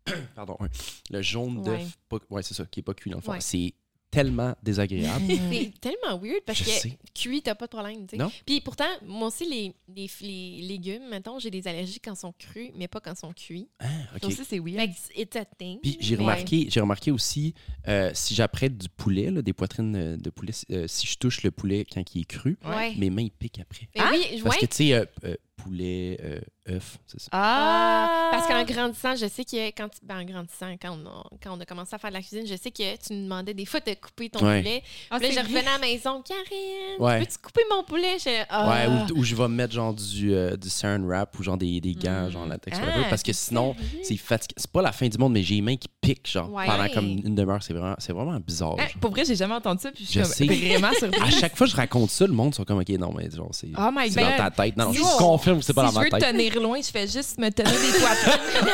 [0.35, 0.69] Pardon, ouais.
[1.11, 1.65] Le jaune Ouais.
[1.65, 3.33] d'œuf, pas- ouais, c'est ça, qui est pas cuit dans le fond.
[3.33, 3.41] Ouais.
[3.43, 3.75] C'est
[4.11, 5.25] tellement désagréable.
[5.51, 6.99] C'est tellement weird parce Je que sais.
[7.15, 8.07] cuit, t'as pas de problème.
[8.07, 8.17] tu sais.
[8.17, 8.31] Non.
[8.45, 12.35] Puis pourtant, moi aussi, les, les, les légumes, mettons, j'ai des allergies quand ils sont
[12.39, 13.69] crus, mais pas quand ils sont cuits.
[13.79, 14.33] Ah, Ça OK.
[14.33, 14.79] aussi, c'est weird.
[14.93, 15.79] Fait it's a thing.
[15.81, 17.55] Puis j'ai remarqué, j'ai remarqué aussi,
[17.89, 21.43] euh, si j'apprête du poulet, là, des poitrines euh, de poulet, euh, si je touche
[21.43, 22.95] le poulet quand il est cru, Ouais.
[22.97, 23.89] mes mains ils piquent après.
[23.95, 24.67] Mais oui, je- Parce ouais.
[24.67, 26.41] que tu sais, euh, euh, poulet, euh,
[26.77, 27.29] œuf, c'est ça.
[27.33, 31.25] Ah, parce qu'en grandissant, je sais que quand tu- ben, en grandissant, quand on, a,
[31.43, 33.55] quand on a commencé à faire de la cuisine, je sais que tu nous demandais
[33.55, 34.59] des fois de couper ton Ouais.
[34.61, 34.83] poulet.
[35.11, 37.21] Ah, Puis là, c'est je revenais à la maison, Karine, Ouais.
[37.21, 38.19] peux-tu couper mon poulet?
[38.19, 38.69] Je, ah.
[38.71, 41.81] Ouais, ou, ou je vais mettre genre du, euh, du saran wrap ou genre des,
[41.81, 42.31] des gants, Mm.
[42.31, 44.55] genre latex, Ah, whatever, parce que sinon, c'est fatigant.
[44.57, 46.67] C'est pas la fin du monde, mais j'ai les mains qui piquent, genre, Ouais.
[46.67, 47.63] pendant comme une demi-heure.
[47.63, 48.77] C'est vraiment, c'est vraiment bizarre.
[48.79, 49.01] Hein, genre.
[49.01, 50.47] pour vrai, j'ai jamais entendu ça, puis je suis Je comme sais.
[50.47, 51.23] vraiment surprise.
[51.23, 53.49] À chaque fois que je raconte ça, le monde sont comme, OK, non, mais genre,
[53.53, 54.31] c'est Oh my c'est god.
[54.31, 54.77] dans ta tête.
[54.77, 57.07] Non, non, je Si- confirme c'est pas si dans je veux tenir loin, je fais
[57.07, 58.71] juste me tenir des poitrines.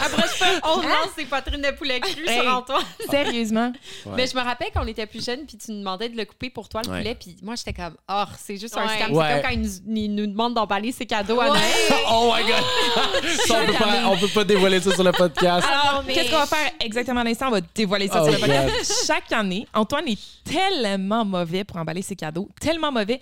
[0.00, 0.46] Approche pas.
[0.64, 2.40] On lance ses poitrines de poulet cru Hey.
[2.40, 2.82] sur Antoine.
[3.10, 3.72] Sérieusement.
[4.06, 4.12] Ouais.
[4.16, 6.50] Mais je me rappelle qu'on était plus jeunes, puis tu nous demandais de le couper
[6.50, 6.98] pour toi, le Ouais.
[6.98, 9.12] poulet, puis moi, j'étais comme, oh, c'est juste un scam.
[9.12, 9.24] Ouais.
[9.26, 11.48] C'est comme quand ils nous, ils nous demandent d'emballer ses cadeaux à.
[11.48, 11.60] Noël.
[12.10, 13.30] Oh my god!
[13.46, 15.66] Ça, on, peut pas, on peut pas dévoiler ça sur le podcast.
[15.70, 17.48] Alors, mais- qu'est-ce qu'on va faire exactement à l'instant?
[17.48, 18.68] On va dévoiler ça Oh sur le podcast.
[18.68, 19.06] God.
[19.06, 23.20] Chaque année, Antoine est tellement mauvais pour emballer ses cadeaux, tellement mauvais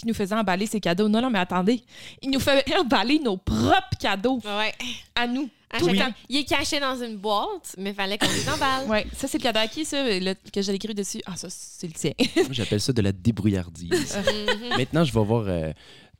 [0.00, 1.08] qu'il nous faisait emballer ses cadeaux.
[1.08, 1.82] Non, non, mais attendez,
[2.22, 4.72] il nous fait emballer nos propres cadeaux Ouais.
[5.14, 5.48] à nous.
[5.72, 5.88] À Tout.
[6.28, 8.88] Il est caché dans une boîte, mais fallait qu'on les emballe.
[8.88, 11.20] Ouais, ça, c'est le cadeau à qui, ça, le- que j'ai écrit dessus?
[11.26, 12.10] Ah, ça, c'est le tien.
[12.34, 13.90] Moi, j'appelle ça de la débrouillardise.
[14.20, 14.76] Mhm.
[14.76, 15.72] Maintenant, je vais voir, euh,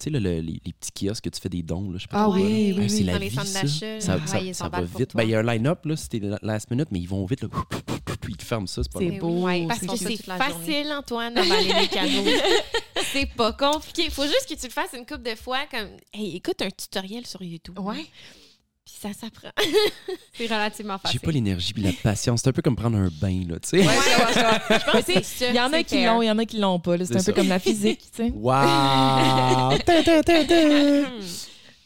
[0.05, 1.91] sais, là, le- les, les petits kiosques que tu fais des dons.
[1.91, 2.91] Là, je sais pas Ah oui, oui, Ah, oui.
[2.91, 3.63] C'est la Dans les vie, centres ça.
[3.63, 4.27] d'achat, Ça, là.
[4.27, 5.15] ça- ça va vite.
[5.15, 7.43] Ben, Il y a un line-up, là, c'était la last minute, mais ils vont vite.
[7.43, 7.49] Là,
[8.21, 9.43] puis ils te ferment ça, c'est pas C'est beau.
[9.45, 12.31] Ouais, Parce c'est que c'est facile, Antoine, d'emballer les cadeaux.
[13.13, 14.11] c'est pas compliqué.
[14.11, 17.27] Faut juste que tu le fasses une couple de fois, comme, hey, écoute un tutoriel
[17.27, 17.79] sur YouTube.
[17.79, 18.07] Ouais.
[19.01, 19.49] Ça s'apprend.
[20.35, 21.21] C'est relativement J'ai facile.
[21.21, 22.41] pas l'énergie puis la patience.
[22.43, 23.83] C'est un peu comme prendre un bain, là, tu sais.
[23.83, 26.59] Je pense que c'est- Il y en a qui l'ont, il y en a qui
[26.59, 26.97] l'ont pas.
[26.97, 27.05] là.
[27.07, 28.31] C'est un peu comme la physique, tu sais.
[28.35, 29.79] Wow!
[29.85, 31.01] Ta, ta, ta, ta.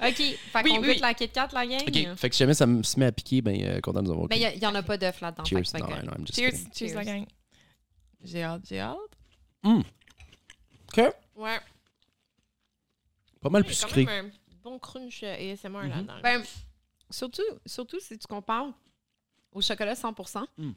[0.00, 0.88] OK, fait Oui, qu'on oui.
[0.88, 1.80] goûte la Kit Kat, la gang?
[1.86, 4.06] OK, fait que si jamais ça me se met à piquer, ben, euh, content de
[4.08, 4.26] nous avoir.
[4.28, 5.44] Mais il n'y en a pas d'œuf là-dedans.
[5.44, 5.62] Cheers.
[5.78, 6.66] Non, non, I'm just Cheers, kidding.
[6.74, 6.94] cheers, Cheers.
[6.96, 7.26] la gang.
[8.22, 8.96] J'ai hâte, j'ai hâte.
[9.64, 10.98] OK.
[11.36, 11.58] Ouais.
[13.40, 14.04] Pas mal Il y plus a quand sucré.
[14.04, 14.30] même un
[14.62, 15.90] bon crunch euh, ASMR Mhm.
[15.90, 16.14] là-dedans.
[16.22, 16.42] Ben,
[17.10, 18.66] surtout, surtout si tu compares
[19.52, 20.12] au chocolat 100
[20.58, 20.74] Mhm.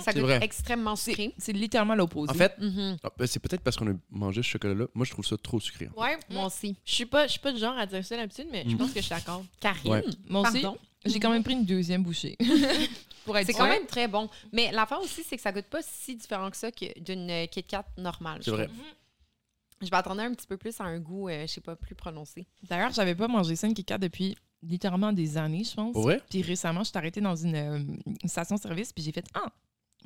[0.00, 0.38] ça C'est goûte vrai.
[0.42, 1.34] extrêmement sucré.
[1.36, 2.30] C'est littéralement l'opposé.
[2.30, 2.96] En fait, Mhm.
[3.04, 4.86] ah, ben, c'est peut-être parce qu'on a mangé ce chocolat-là.
[4.94, 5.86] Moi, je trouve ça trop sucré.
[5.96, 6.76] Ouais, Moi moi, aussi.
[6.84, 8.78] je suis pas, je suis pas du genre à dire ça d'habitude, mais je Mhm.
[8.78, 9.44] pense que je suis d'accord.
[9.60, 10.04] Karine, Ouais.
[10.28, 10.78] moi aussi, pardon.
[11.04, 12.36] j'ai quand même pris une deuxième bouchée.
[13.26, 14.30] Pour être C'est quand même très bon.
[14.52, 17.46] Mais l'affaire aussi, c'est que ça goûte pas si différent que ça que d'une euh,
[17.48, 18.38] Kit Kat normale.
[18.40, 18.66] C'est je vrai.
[18.66, 18.78] trouve.
[19.82, 22.46] Je m'attendais un petit peu plus à un goût, euh, je sais pas, plus prononcé.
[22.62, 25.96] D'ailleurs, j'avais pas mangé ça une Kit Kat depuis littéralement des années, je pense.
[26.30, 27.78] Puis récemment, je suis arrêtée dans une, euh,
[28.22, 29.52] une station-service, puis j'ai fait Ah,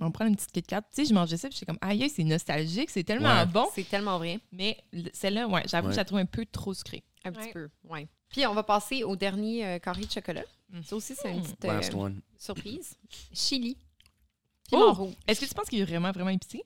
[0.01, 0.83] on va prendre une petite Kit Kat.
[0.83, 3.47] Tu sais, je mangeais ça, puis j'étais comme Aïe, c'est nostalgique, c'est tellement Ouais.
[3.47, 3.67] bon.
[3.75, 4.41] C'est tellement vrai.
[4.53, 5.91] Mais le- celle-là, ouais, j'avoue, Ouais.
[5.91, 7.03] que je la trouve un peu trop sucrée.
[7.25, 7.37] Un Ouais.
[7.47, 8.09] petit peu, ouais.
[8.31, 10.45] Puis on va passer au dernier euh, carré de chocolat.
[10.73, 10.83] Mm.
[10.85, 12.21] Ça aussi, c'est une petite euh, Last one.
[12.39, 12.97] surprise.
[13.35, 13.77] Chili.
[14.73, 14.77] Oh!
[14.77, 15.15] Piment rouge.
[15.27, 16.63] Est-ce que tu penses qu'il est vraiment, vraiment épicé?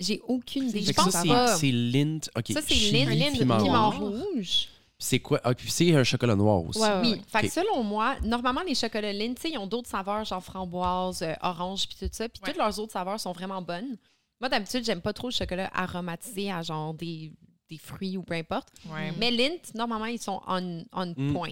[0.00, 0.82] J'ai aucune idée.
[0.82, 1.22] Je que pense ça,
[1.56, 2.18] c'est- c'est lint.
[2.36, 2.48] OK.
[2.52, 4.68] Ça, c'est lint, piment Piment rouge.
[5.00, 5.40] C'est quoi?
[5.44, 6.80] Ah, puis c'est un chocolat noir aussi.
[6.80, 7.00] Ouais, ouais.
[7.02, 7.22] Oui.
[7.28, 10.42] Fait que selon moi, normalement, les chocolats Lindt, tu sais, ils ont d'autres saveurs, genre
[10.42, 12.28] framboise, euh, orange, puis tout ça.
[12.28, 12.48] Puis Ouais.
[12.50, 13.96] toutes leurs autres saveurs sont vraiment bonnes.
[14.40, 17.32] Moi, d'habitude, j'aime pas trop le chocolat aromatisé à genre des
[17.70, 18.68] des fruits ou peu importe.
[18.90, 19.12] Ouais.
[19.18, 21.32] Mais Lint, normalement, ils sont on, on Mm.
[21.34, 21.50] point.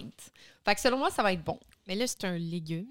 [0.65, 1.59] Fait que selon moi, ça va être bon.
[1.87, 2.87] Mais là, c'est un légume.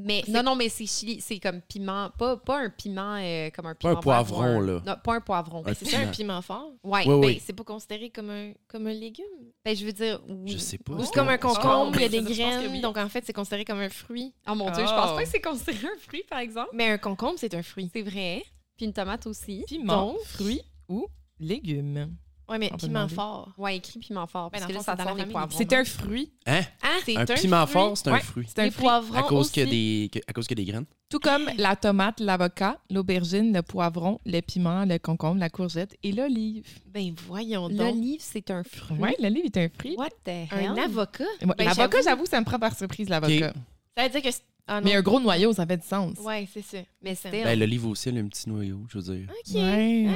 [0.00, 3.66] Mais non, non, mais c'est chili, c'est comme piment, pas, pas un piment euh, comme
[3.66, 4.00] un Pas un piment.
[4.02, 4.80] poivron, là.
[4.86, 5.64] Non, pas un poivron.
[5.74, 6.12] C'est ça un Piment.
[6.12, 6.70] piment fort?
[6.84, 7.00] Ouais.
[7.06, 7.42] Oui, Ben, oui.
[7.44, 9.24] c'est pas considéré comme un, comme un légume.
[9.64, 10.20] Ben, je veux dire.
[10.28, 10.52] oui.
[10.52, 10.92] Je sais pas.
[10.92, 12.70] Ou c'est comme un concombre, il y a Oh, des graines.
[12.70, 12.80] oui.
[12.80, 14.32] Donc, en fait, c'est considéré comme un fruit.
[14.48, 14.96] Oh mon Dieu, je Oh.
[14.96, 16.70] pense pas que c'est considéré un fruit, par exemple.
[16.74, 17.90] Mais un concombre, c'est un fruit.
[17.92, 18.44] C'est vrai.
[18.76, 19.64] Puis une tomate aussi.
[19.66, 21.08] Piment, Donc- fruits ou
[21.40, 22.14] légumes.
[22.48, 23.14] Ouais, mais piment demander.
[23.14, 23.52] fort.
[23.58, 24.50] Ouais, écrit piment fort.
[24.50, 25.58] Parce Ben, que là, le fond, ça c'est sort des poivrons.
[25.58, 26.32] C'est un fruit.
[26.46, 26.60] Hein?
[26.82, 28.20] Ah, c'est Un piment fort, c'est un Ouais.
[28.20, 28.46] fruit.
[28.48, 28.88] C'est un fruit.
[29.14, 30.86] À cause qu'il y a des, que- à cause qu'il y a des graines.
[31.10, 36.12] Tout comme la tomate, l'avocat, l'aubergine, le poivron, le piment, le concombre, la courgette et
[36.12, 36.66] l'olive.
[36.86, 37.78] Ben, voyons donc.
[37.78, 38.96] L'olive, c'est un fruit.
[39.00, 39.94] Oui, l'olive est un fruit.
[39.96, 40.68] What the hell?
[40.68, 41.24] Un avocat?
[41.42, 42.26] Ben, l'avocat, j'avoue.
[42.26, 43.52] ça me prend par surprise, l'avocat.
[43.96, 44.28] Ça veut dire que...
[44.70, 44.80] Ah.
[44.82, 46.18] Mais un gros noyau, ça fait du sens.
[46.18, 46.76] Ouais, c'est ça.
[47.02, 47.42] Mais c'est- still.
[47.42, 49.28] Ben, l'olive aussi, elle a un petit noyau, je veux dire.
[49.30, 49.54] OK.
[49.54, 50.06] Ouais.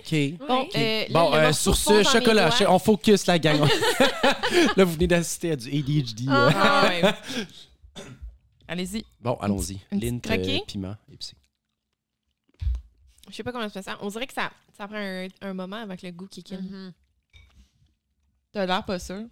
[0.00, 0.36] Ok, Ouais.
[0.48, 3.60] Bon, euh, Bon, le euh, sur ce, chocolat, on focus la gang.
[4.76, 6.28] là, vous venez d'assister à du ADHD.
[6.28, 6.50] euh.
[6.54, 7.02] Ah, ouais.
[8.68, 9.04] Allez-y.
[9.20, 9.78] Bon, allons-y.
[9.92, 11.34] Lint, euh, piment, épicé.
[13.30, 13.98] Je sais pas comment ça se fait ça.
[14.00, 16.60] On dirait que ça, ça prend un, un moment avec le goût qui in.
[16.60, 16.92] Mhm.
[18.52, 19.16] T'as l'air pas sûr.
[19.16, 19.28] Moi,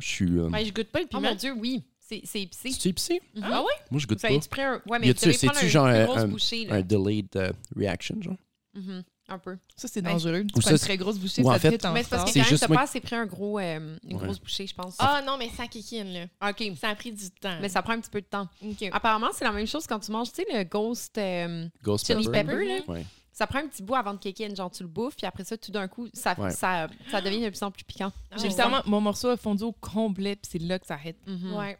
[0.00, 0.38] je suis...
[0.38, 1.28] euh, Ouais, je goûte pas le Oh piment.
[1.30, 1.82] mon Dieu, oui.
[2.08, 2.70] C'est c'est épicé.
[2.70, 3.20] C'est-tu épicé?
[3.34, 3.42] Mhm.
[3.44, 3.72] Ah ouais?
[3.90, 4.48] Moi, je goûte Vous pas.
[4.48, 4.74] pris un...
[4.86, 6.76] Ouais, mais prendre c'est-tu un- genre une un- un- bouchée, là.
[6.76, 8.36] Un delayed euh, reaction, genre?
[8.74, 9.02] Mhm.
[9.28, 9.56] Un peu.
[9.74, 10.12] Ça, c'est Ouais.
[10.12, 10.42] dangereux.
[10.44, 11.92] Tu Ou prends ça, une c'est- très grosse bouchée, ou en ça te fait- en
[11.92, 14.16] Mais c'est parce que C'est quand même, t'as pas assez pris un gros, euh, une
[14.16, 14.22] Ouais.
[14.24, 14.94] grosse bouchée, je pense.
[15.00, 16.50] Ah non, mais ça kikine, là.
[16.50, 16.62] OK.
[16.80, 17.58] Ça a pris du temps.
[17.60, 18.46] Mais ça prend un petit peu de temps.
[18.64, 18.88] OK.
[18.92, 22.24] Apparemment, c'est la même chose quand tu manges, tu sais, le ghost euh, Ghost chili
[22.26, 22.44] pepper.
[22.52, 22.80] pepper, là?
[22.86, 23.04] Ouais.
[23.32, 24.54] Ça prend un petit bout avant de kick in.
[24.54, 26.50] Genre, tu le bouffes, puis après ça, tout d'un coup, ça, Ouais.
[26.52, 28.12] ça, ça devient de plus en plus piquant.
[28.36, 28.48] J'ai ouais.
[28.50, 31.16] littéralement, mon morceau a fondu au complet, puis c'est là que ça hit.
[31.26, 31.52] Mhm.
[31.54, 31.76] Ouais.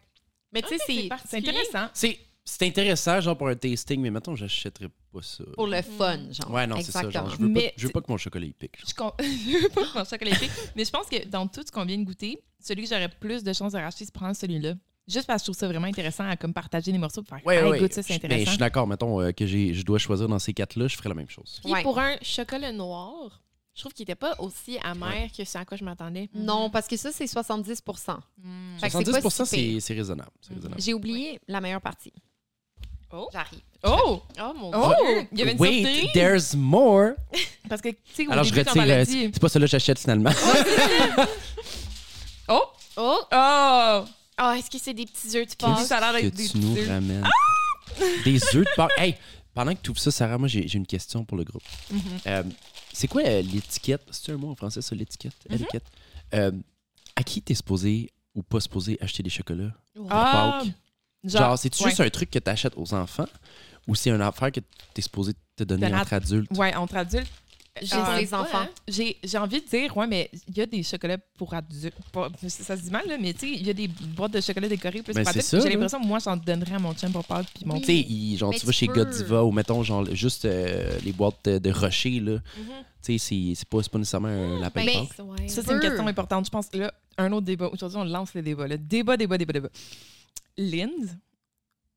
[0.61, 1.87] Mais tu sais, Ok, c'est intéressant.
[1.93, 5.43] C'est c'est intéressant, genre, pour un tasting, mais maintenant, j'achèterais pas ça.
[5.55, 6.49] pour le fun, genre.
[6.51, 7.09] Ouais, non, c'est ça.
[7.09, 8.77] Genre, je veux, pas, Mais je veux pas que mon chocolat il pique.
[8.97, 9.15] genre.
[9.19, 11.71] Je, je veux pas que mon chocolat pique, mais je pense que dans tout ce
[11.71, 14.75] qu'on vient de goûter, celui que j'aurais plus de chances de racheter, c'est prendre celui-là.
[15.09, 17.45] Juste parce que je trouve ça vraiment intéressant à comme partager les morceaux pour faire
[17.45, 17.79] Ouais, hey, ouais.
[17.79, 18.51] goûte ça, c'est Je- ben, je intéressant.
[18.51, 21.15] suis d'accord, mettons euh, que j'ai- je dois choisir dans ces quatre-là, je ferais la
[21.15, 21.59] même chose.
[21.63, 21.81] Puis Ouais.
[21.83, 23.41] pour un chocolat noir,
[23.77, 26.29] je trouve qu'il était pas aussi amer que ce à quoi je m'attendais.
[26.33, 27.83] Non, parce que ça, c'est 70
[28.37, 28.79] Mm.
[28.79, 30.31] Fait que c'est pas 70 si c'est c'est raisonnable.
[30.79, 32.11] J'ai oublié la meilleure partie.
[33.11, 33.29] Oh.
[33.31, 33.61] J'arrive.
[33.83, 34.21] Oh!
[34.41, 34.93] Oh mon Oh!
[34.99, 35.27] dieu!
[35.31, 36.11] Il y avait une Wait, surprise!
[36.13, 37.11] there's more.
[37.69, 38.83] Parce que, tu sais, Alors, je début, retire.
[38.83, 40.31] euh, c'est pas ça là que j'achète finalement.
[42.49, 42.63] Oh!
[42.97, 43.19] Oh!
[43.31, 44.05] Oh!
[44.41, 45.85] Oh, est-ce que c'est des petits œufs de Pâques?
[45.85, 46.87] ça a l'air d'être des tu nous œufs.
[46.87, 47.27] ramènes?
[48.23, 48.91] Des œufs de Pâques.
[48.97, 49.15] Hey,
[49.53, 51.63] pendant que tu ouvres ça, Sarah, moi, j'ai j'ai une question pour le groupe.
[51.91, 52.01] Mhm.
[52.27, 52.43] Euh,
[52.97, 54.01] c'est quoi euh, l'étiquette?
[54.11, 55.35] C'est un mot en français, ça, l'étiquette?
[55.49, 55.55] Mhm.
[55.55, 55.85] Étiquette?
[56.33, 56.51] Euh,
[57.15, 59.71] à qui t'es supposé ou pas supposé acheter des chocolats?
[60.09, 60.59] Ah!
[60.61, 60.73] Pâques.
[61.23, 61.89] Genre, Genre, c'est-tu ouais.
[61.89, 63.27] juste un truc que tu achètes aux enfants
[63.87, 64.59] ou c'est une affaire que
[64.93, 66.51] t'es supposé te donner entre adultes?
[66.57, 67.31] Ouais, entre adultes.
[67.79, 68.57] Pour les enfants.
[68.59, 68.69] hein.
[68.87, 71.93] J'ai j'ai envie de dire, ouais, mais il y a des chocolats pour adultes.
[72.11, 74.41] Pas- Ça se dit mal, là, mais tu sais, il y a des boîtes de
[74.41, 75.47] chocolat décorées plus Ben, pour adultes.
[75.51, 75.69] J'ai là.
[75.69, 77.81] l'impression que moi, j'en donnerais à mon chum pour Pâques puis mon Oui.
[77.81, 78.93] Tu sais, il- genre, Mais tu vas chez peux.
[78.93, 82.33] Godiva ou mettons, genre, juste euh, les boîtes de, de rocher, là.
[82.33, 82.39] Mhm.
[83.03, 85.25] Tu sais, c'est- c'est pas, c'est pas nécessairement un lapin de Mais- Pâques.
[85.25, 85.47] Ouais.
[85.47, 86.45] Ça, c'est une question importante.
[86.45, 87.69] Je pense là, un autre débat.
[87.71, 88.67] Aujourd'hui, on lance le débat.
[88.67, 89.69] Le débat, débat, débat, débat.
[90.57, 91.09] Lind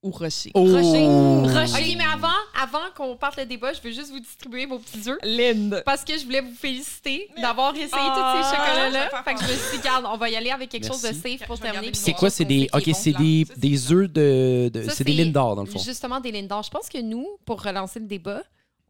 [0.03, 0.51] ou Rocher?
[0.55, 0.65] Oh!
[0.65, 1.45] Rocher.
[1.93, 2.29] OK, mais avant,
[2.63, 5.19] avant qu'on parte le débat, je veux juste vous distribuer vos petits œufs.
[5.23, 5.83] Lind.
[5.85, 9.23] Parce que je voulais vous féliciter d'avoir essayé Ah, tous ces va chocolats-là.
[9.25, 11.01] Fait que je me suis dit, regarde, on va y aller avec quelque Merci.
[11.03, 11.89] chose de safe pour terminer.
[11.93, 12.31] puis C'est quoi?
[12.31, 12.95] C'est des, ok, bon.
[12.95, 14.71] c'est des, des œufs de.
[14.91, 15.79] c'est des Lindor, dans le fond.
[15.79, 16.63] Justement, des Lindor.
[16.63, 18.43] Je pense que nous, pour relancer le débat,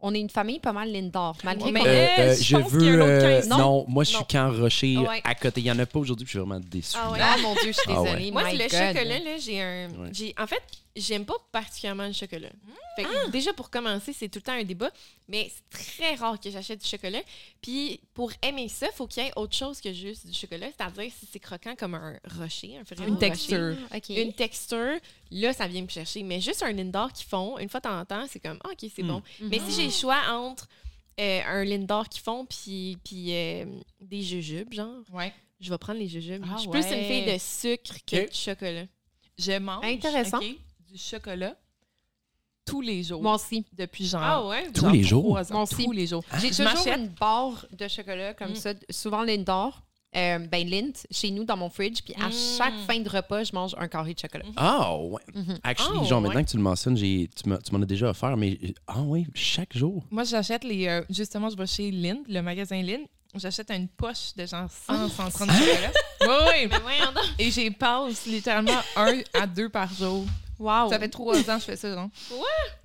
[0.03, 1.37] on est une famille pas mal Lindor.
[1.43, 3.01] Malgré Mais- qu'on- Euh, euh, je je pense qu'il y a un veux.
[3.03, 3.85] autre euh, non, Non.
[3.87, 5.21] moi, je suis quand Rocher Ah ouais.
[5.23, 5.61] à côté.
[5.61, 6.97] Il n'y en a pas aujourd'hui, puis je suis vraiment déçu.
[6.99, 7.19] Ah ouais.
[7.21, 8.07] Ah mon Dieu, je suis Ah ouais.
[8.09, 8.31] désolée.
[8.31, 8.71] Moi, my le God.
[8.71, 9.89] chocolat, là, j'ai un.
[9.89, 10.09] Ouais.
[10.11, 10.61] j'ai- En fait,
[10.95, 12.49] j'aime pas particulièrement le chocolat.
[12.95, 14.91] Fait que déjà, pour commencer, c'est tout le temps un débat,
[15.27, 15.69] mais c'est
[15.99, 17.21] très rare que j'achète du chocolat.
[17.61, 20.67] Puis, pour aimer ça, il faut qu'il y ait autre chose que juste du chocolat,
[20.77, 23.75] c'est-à-dire si c'est croquant comme un rocher, un Ferrero Une texture.
[23.91, 23.97] Ah.
[24.09, 24.97] Une texture,
[25.31, 26.23] là, ça vient me chercher.
[26.23, 28.69] Mais juste un Lindor qui fond, une fois de temps en temps, c'est comme, ah,
[28.71, 29.07] OK, c'est Mm.
[29.07, 29.23] bon.
[29.41, 30.67] Mais si j'ai le choix entre
[31.19, 33.65] euh, un Lindor qui fond puis, puis euh,
[34.01, 35.33] des jujubes, genre, Ouais.
[35.59, 36.43] je vais prendre les jujubes.
[36.45, 38.29] Ah je suis plus une fille de sucre que Ok.
[38.29, 38.85] de chocolat.
[39.37, 40.39] Je mange Intéressant.
[40.91, 41.55] Du chocolat
[42.65, 43.21] tous les jours.
[43.21, 43.65] Moi aussi.
[43.73, 44.21] Depuis genre.
[44.23, 44.69] Ah ouais?
[44.71, 45.37] Tous genre les jours?
[45.37, 45.41] ans.
[45.51, 45.83] Moi aussi.
[45.83, 46.23] Tous les jours.
[46.39, 48.55] J'ai Je toujours une barre de chocolat comme Mm.
[48.55, 49.81] ça, souvent Lindor.
[50.13, 52.01] Euh, ben Lint, chez nous, dans mon fridge.
[52.03, 52.31] Puis à Mm.
[52.57, 54.43] chaque fin de repas, je mange un carré de chocolat.
[54.57, 55.21] Ah, ouais.
[55.33, 55.57] Mhm.
[55.63, 56.27] Actually, Ah, genre, ouais.
[56.27, 58.59] maintenant que tu le mentionnes, j'ai- tu m'as- tu m'en as déjà offert, mais.
[58.87, 60.03] Ah, oui, chaque jour.
[60.11, 60.85] Moi, j'achète les.
[60.87, 63.05] euh, justement, je vais chez Lind, le magasin Lind.
[63.35, 65.93] J'achète une poche de genre 100, 130 chocolats.
[66.21, 67.23] Oui, oui.
[67.39, 70.25] Et j'y passe littéralement un à deux par jour.
[70.61, 70.89] Wow.
[70.91, 72.09] Ça fait trois ans que je fais ça, genre.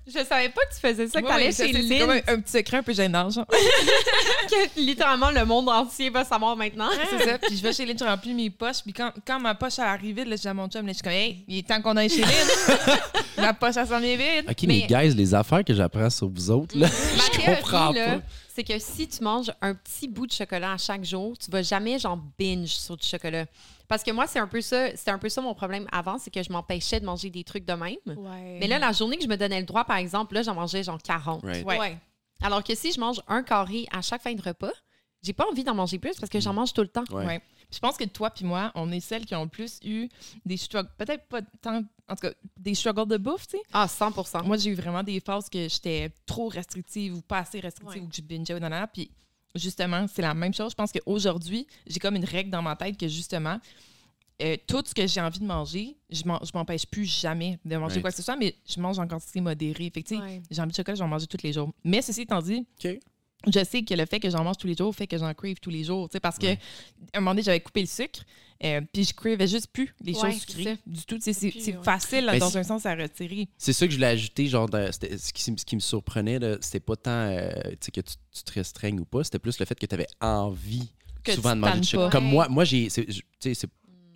[0.07, 2.09] Je savais pas que tu faisais ça, que t'allais oui, chez c'est- c'est Lynn, comme
[2.11, 3.45] un, un petit secret un peu gênant, genre.
[4.49, 6.89] que littéralement le monde entier va savoir maintenant.
[7.09, 7.37] c'est ça.
[7.37, 8.81] Puis je vais chez Lynn, je remplis mes poches.
[8.83, 10.91] Puis quand, quand ma poche elle arrive vide, là, je dis à mon chum, là,
[10.93, 12.29] je suis comme, hey, il est temps qu'on aille chez Lynn.
[13.37, 14.45] ma poche, elle s'en vient vide.
[14.49, 18.05] OK, Mais- mais, guys, les affaires que j'apprends sur vous autres, là, je comprends là,
[18.15, 18.21] pas.
[18.57, 21.61] C'est que si tu manges un petit bout de chocolat à chaque jour, tu vas
[21.61, 23.45] jamais genre binge sur du chocolat.
[23.87, 26.31] Parce que moi, c'est un peu ça, c'était un peu ça mon problème avant, c'est
[26.31, 27.97] que je m'empêchais de manger des trucs de même.
[28.07, 28.57] Ouais.
[28.59, 30.81] Mais là, la journée que je me donnais le droit, par exemple, là, j'en mangeais
[30.81, 31.43] genre 40.
[31.43, 31.63] Right.
[31.67, 31.77] Ouais.
[31.77, 31.97] Ouais.
[32.41, 34.73] Alors que si je mange un carré à chaque fin de repas,
[35.21, 37.05] j'ai pas envie d'en manger plus parce que j'en mange tout le temps.
[37.11, 37.27] Ouais.
[37.27, 37.41] Ouais.
[37.71, 40.09] Je pense que toi puis moi, on est celles qui ont le plus eu
[40.47, 43.63] des struggles, peut-être pas tant, en tout cas, des struggles de bouffe, tu sais.
[43.73, 47.59] Ah, 100% Moi, j'ai eu vraiment des phases que j'étais trop restrictive ou pas assez
[47.59, 48.05] restrictive Ouais.
[48.07, 48.87] ou que je bingeais ou nanana.
[48.87, 49.11] Puis
[49.55, 50.71] justement, c'est la même chose.
[50.71, 53.59] Je pense qu'aujourd'hui, j'ai comme une règle dans ma tête que justement,
[54.41, 58.01] euh, tout ce que j'ai envie de manger, je m'empêche plus jamais de manger Right.
[58.03, 59.89] quoi que ce soit, mais je mange en quantité modérée.
[59.93, 60.41] Fait que, tu sais, Ouais.
[60.51, 61.71] j'ai envie de chocolat, je vais en manger tous les jours.
[61.83, 62.99] Mais ceci étant dit, OK.
[63.45, 65.55] Je sais que le fait que j'en mange tous les jours fait que j'en crave
[65.61, 66.09] tous les jours.
[66.09, 66.59] tu sais, Parce que Ouais.
[67.13, 68.21] un moment donné, j'avais coupé le sucre,
[68.63, 71.17] euh, puis je cravais juste plus les Ouais, choses sucrées du tout.
[71.19, 71.83] Tu sais, C'est ouais.
[71.83, 73.47] facile, là, Mais dans un sens, à retirer.
[73.57, 76.95] C'est ça que je voulais ajouter, genre, ce, qui, ce qui me surprenait, c'était pas
[76.95, 79.79] tant euh, tu sais, que tu, tu te restreignes ou pas, c'était plus le fait
[79.79, 80.91] que tu avais envie
[81.23, 82.09] Que souvent de manger chocolat.
[82.09, 82.11] pas.
[82.17, 83.07] Comme moi, moi j'ai, c'est-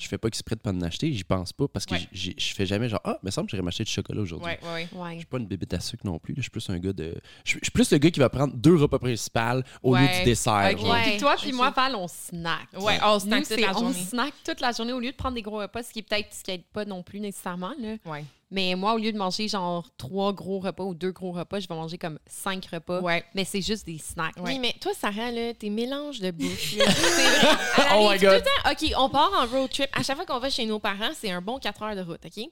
[0.01, 2.07] je- fais pas exprès de pas en acheter, j'y pense pas parce que Ouais.
[2.11, 4.47] j'ai- je fais jamais genre, ah, me semble que j'irais m'acheter du chocolat aujourd'hui.
[4.47, 4.59] Ouais,
[4.93, 5.13] ouais.
[5.13, 6.33] Je suis pas une bébête à sucre non plus.
[6.37, 7.15] Je suis plus un gars de.
[7.45, 9.39] Je suis plus le gars qui va prendre deux repas principaux
[9.83, 10.69] au lieu du dessert.
[10.73, 10.79] Ok.
[10.79, 10.91] genre.
[10.91, 11.03] Ouais.
[11.03, 12.67] Puis toi, puis moi, Val, on snack.
[12.79, 13.93] Ouais, on snack Nous, toute la on journée.
[13.93, 16.33] snack toute la journée au lieu de prendre des gros repas, ce qui est peut-être
[16.33, 17.73] ce qui aide pas non plus nécessairement.
[17.79, 17.95] Là.
[18.05, 18.25] Ouais.
[18.51, 21.67] Mais moi, au lieu de manger genre trois gros repas ou deux gros repas, je
[21.69, 22.99] vais manger comme cinq repas.
[22.99, 23.23] Ouais.
[23.33, 24.35] Mais c'est juste des snacks.
[24.37, 24.43] Ouais.
[24.53, 26.75] Oui, mais toi, Sarah, là, tes mélanges de bouffe.
[26.77, 27.57] là, c'est vrai.
[27.77, 28.19] Elle Oh my God.
[28.19, 29.87] tout le temps, OK, on part en road trip.
[29.93, 32.19] À chaque fois qu'on va chez nos parents, c'est un bon 4 heures de route,
[32.25, 32.43] OK?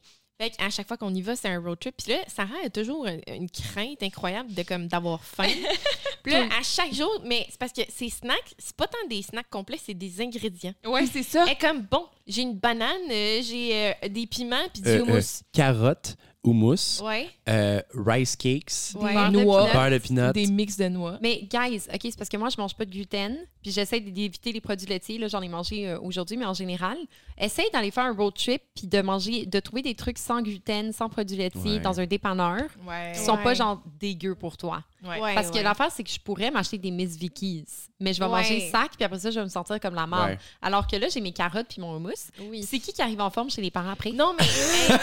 [0.41, 1.95] Fait à chaque fois qu'on y va, c'est un road trip.
[1.97, 5.49] Puis là, Sarah a toujours une, une crainte incroyable de comme d'avoir faim.
[6.23, 9.21] Puis là, à chaque jour, mais c'est parce que ces snacks, c'est pas tant des
[9.21, 10.73] snacks complets, c'est des ingrédients.
[10.85, 11.45] Ouais, c'est ça.
[11.45, 15.01] Est comme, bon, j'ai une banane, euh, j'ai euh, des piments, puis du Euh, euh,
[15.03, 15.41] houmous.
[15.51, 17.27] carottes, houmous, Ouais.
[17.49, 19.13] euh, rice cakes, Ouais.
[19.13, 19.71] beurre de Noix.
[19.73, 20.33] beurre de peanut.
[20.33, 21.17] Des mix de noix.
[21.21, 24.51] Mais guys, OK, c'est parce que moi, je mange pas de gluten, puis j'essaie d'éviter
[24.53, 25.17] les produits laitiers.
[25.17, 26.97] Là, j'en ai mangé euh, aujourd'hui, mais en général,
[27.37, 30.93] essaye d'aller faire un road trip puis de manger, de trouver des trucs sans gluten,
[30.93, 31.79] sans produits laitiers Ouais.
[31.79, 33.11] dans un dépanneur Ouais.
[33.13, 34.83] qui sont pas genre dégueux pour toi.
[35.03, 35.19] Ouais.
[35.21, 35.63] Ouais, Parce que ouais.
[35.63, 37.65] l'affaire, c'est que je pourrais m'acheter des Miss Vickies,
[38.01, 38.31] mais je vais Ouais.
[38.31, 40.31] manger sac, puis après ça, je vais me sentir comme la merde.
[40.31, 40.39] Ouais.
[40.61, 42.31] Alors que là, j'ai mes carottes puis mon hummus.
[42.41, 42.63] Oui.
[42.69, 44.11] C'est qui qui arrive en forme chez les parents après?
[44.11, 44.99] Non, mais hey,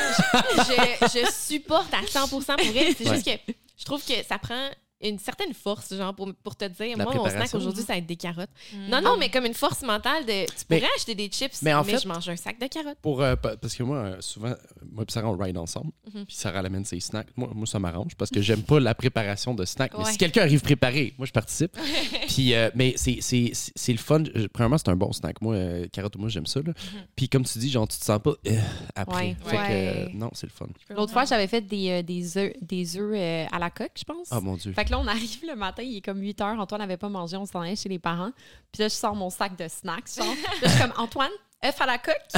[0.59, 2.95] je, je- je supporte à 100% pour elle.
[2.97, 4.69] C'est juste que je trouve que ça prend
[5.03, 7.99] une certaine force, genre, pour, pour te dire, La moi, mon snack aujourd'hui, ça va
[7.99, 8.49] être des carottes.
[8.73, 8.89] Mm.
[8.89, 10.47] Non, non, mais comme une force mentale de.
[10.47, 12.67] Tu Mais- pourrais acheter des chips, mais mais, en fait- je mange un sac de
[12.67, 12.97] carottes.
[13.03, 14.55] Pour, euh, pa- parce que moi, euh, souvent,
[14.91, 15.91] moi et Sarah, on ride ensemble.
[16.15, 16.25] Mhm.
[16.27, 17.29] Puis Sarah amène ses snacks.
[17.37, 19.93] Moi, moi ça m'arrange parce que j'aime pas la préparation de snacks.
[19.99, 20.13] Mais Ouais.
[20.13, 21.73] si quelqu'un arrive préparé, moi, je participe.
[22.29, 24.23] Puis, euh, mais c'est, c'est, c'est, c'est le fun.
[24.53, 25.41] Premièrement, c'est un bon snack.
[25.43, 26.61] Moi, euh, carotte, moi, j'aime ça.
[26.65, 26.73] là.
[27.15, 28.59] Puis, comme tu dis, genre, tu te sens pas euh,
[28.95, 29.17] après.
[29.17, 29.37] Ouais.
[29.45, 30.67] Fait que, euh, non, c'est le fun.
[30.91, 34.05] L'autre fois, j'avais fait des, euh, des œufs des œufs, euh, à la coque, je
[34.05, 34.29] pense.
[34.31, 34.73] Ah, mon Dieu.
[34.73, 36.59] Fait que là, on arrive le matin, il est comme 8 heures.
[36.59, 38.31] Antoine n'avait pas mangé, on s'en allait chez les parents.
[38.73, 40.27] Puis là, je sors mon sac de snacks, genre.
[40.27, 40.33] Là,
[40.63, 41.31] je suis comme, Antoine,
[41.65, 42.15] œuf à la coque.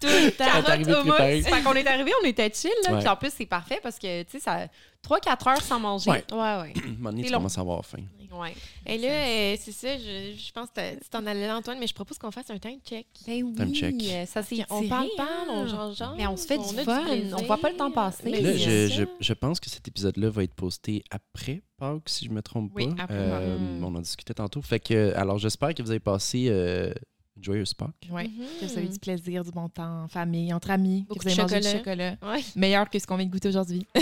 [0.00, 0.06] Tout.
[0.06, 2.70] Fait qu'on est arrivé, on était chill.
[2.84, 2.92] Là.
[2.92, 2.98] Ouais.
[3.00, 4.68] Puis en plus, c'est parfait parce que, tu sais, ça
[5.08, 6.10] 3-4 heures sans manger.
[6.10, 6.24] Ouais.
[6.32, 6.72] Ouais, ouais.
[6.98, 7.38] Donné, tu long.
[7.38, 8.04] commences à avoir faim.
[8.40, 8.54] Ouais.
[8.86, 10.80] Et là, euh, c'est ça, je, je pense que
[11.10, 13.06] t'en allais là, Antoine, mais je propose qu'on fasse un time check.
[13.26, 13.94] Ben oui, Time check.
[14.02, 16.14] euh, ça c'est On parle, parle, on genre, genre.
[16.16, 17.36] Mais on se fait du fun, plaisir.
[17.38, 18.30] on voit pas le temps passer.
[18.30, 22.24] Là, c'est je, je, je pense que cet épisode-là va être posté après Pâques, si
[22.26, 23.02] je me trompe Oui, pas.
[23.04, 24.62] après Euh, on en discutait tantôt.
[24.62, 26.92] Fait que, alors, j'espère que vous avez passé euh,
[27.40, 27.90] joyeuse Pâques.
[28.10, 28.24] Ouais.
[28.28, 28.46] Mhm.
[28.60, 31.04] Que vous avez eu du plaisir, du bon temps, en famille, entre amis.
[31.08, 32.10] Beaucoup que vous avez de mangé du chocolat.
[32.12, 32.32] chocolat.
[32.36, 32.44] Ouais.
[32.56, 33.86] Meilleur que ce qu'on vient de goûter aujourd'hui.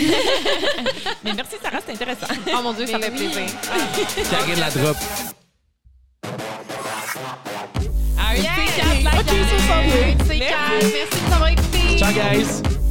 [1.23, 2.27] mais merci Sarah, c'était intéressant.
[2.57, 3.29] Oh mon Dieu, ça Mais fait oui.
[3.31, 4.29] plaisir.
[4.29, 4.97] Carré de la drop.
[8.17, 8.51] Ah, Yeah!
[8.55, 9.35] c'est quatre, la Ok, gang.
[9.49, 10.17] c'est ça, oui.
[10.25, 10.49] C'est Merci.
[10.49, 10.91] calme.
[10.93, 11.97] Merci de nous avoir écoutés.
[11.97, 12.82] Ciao, guys!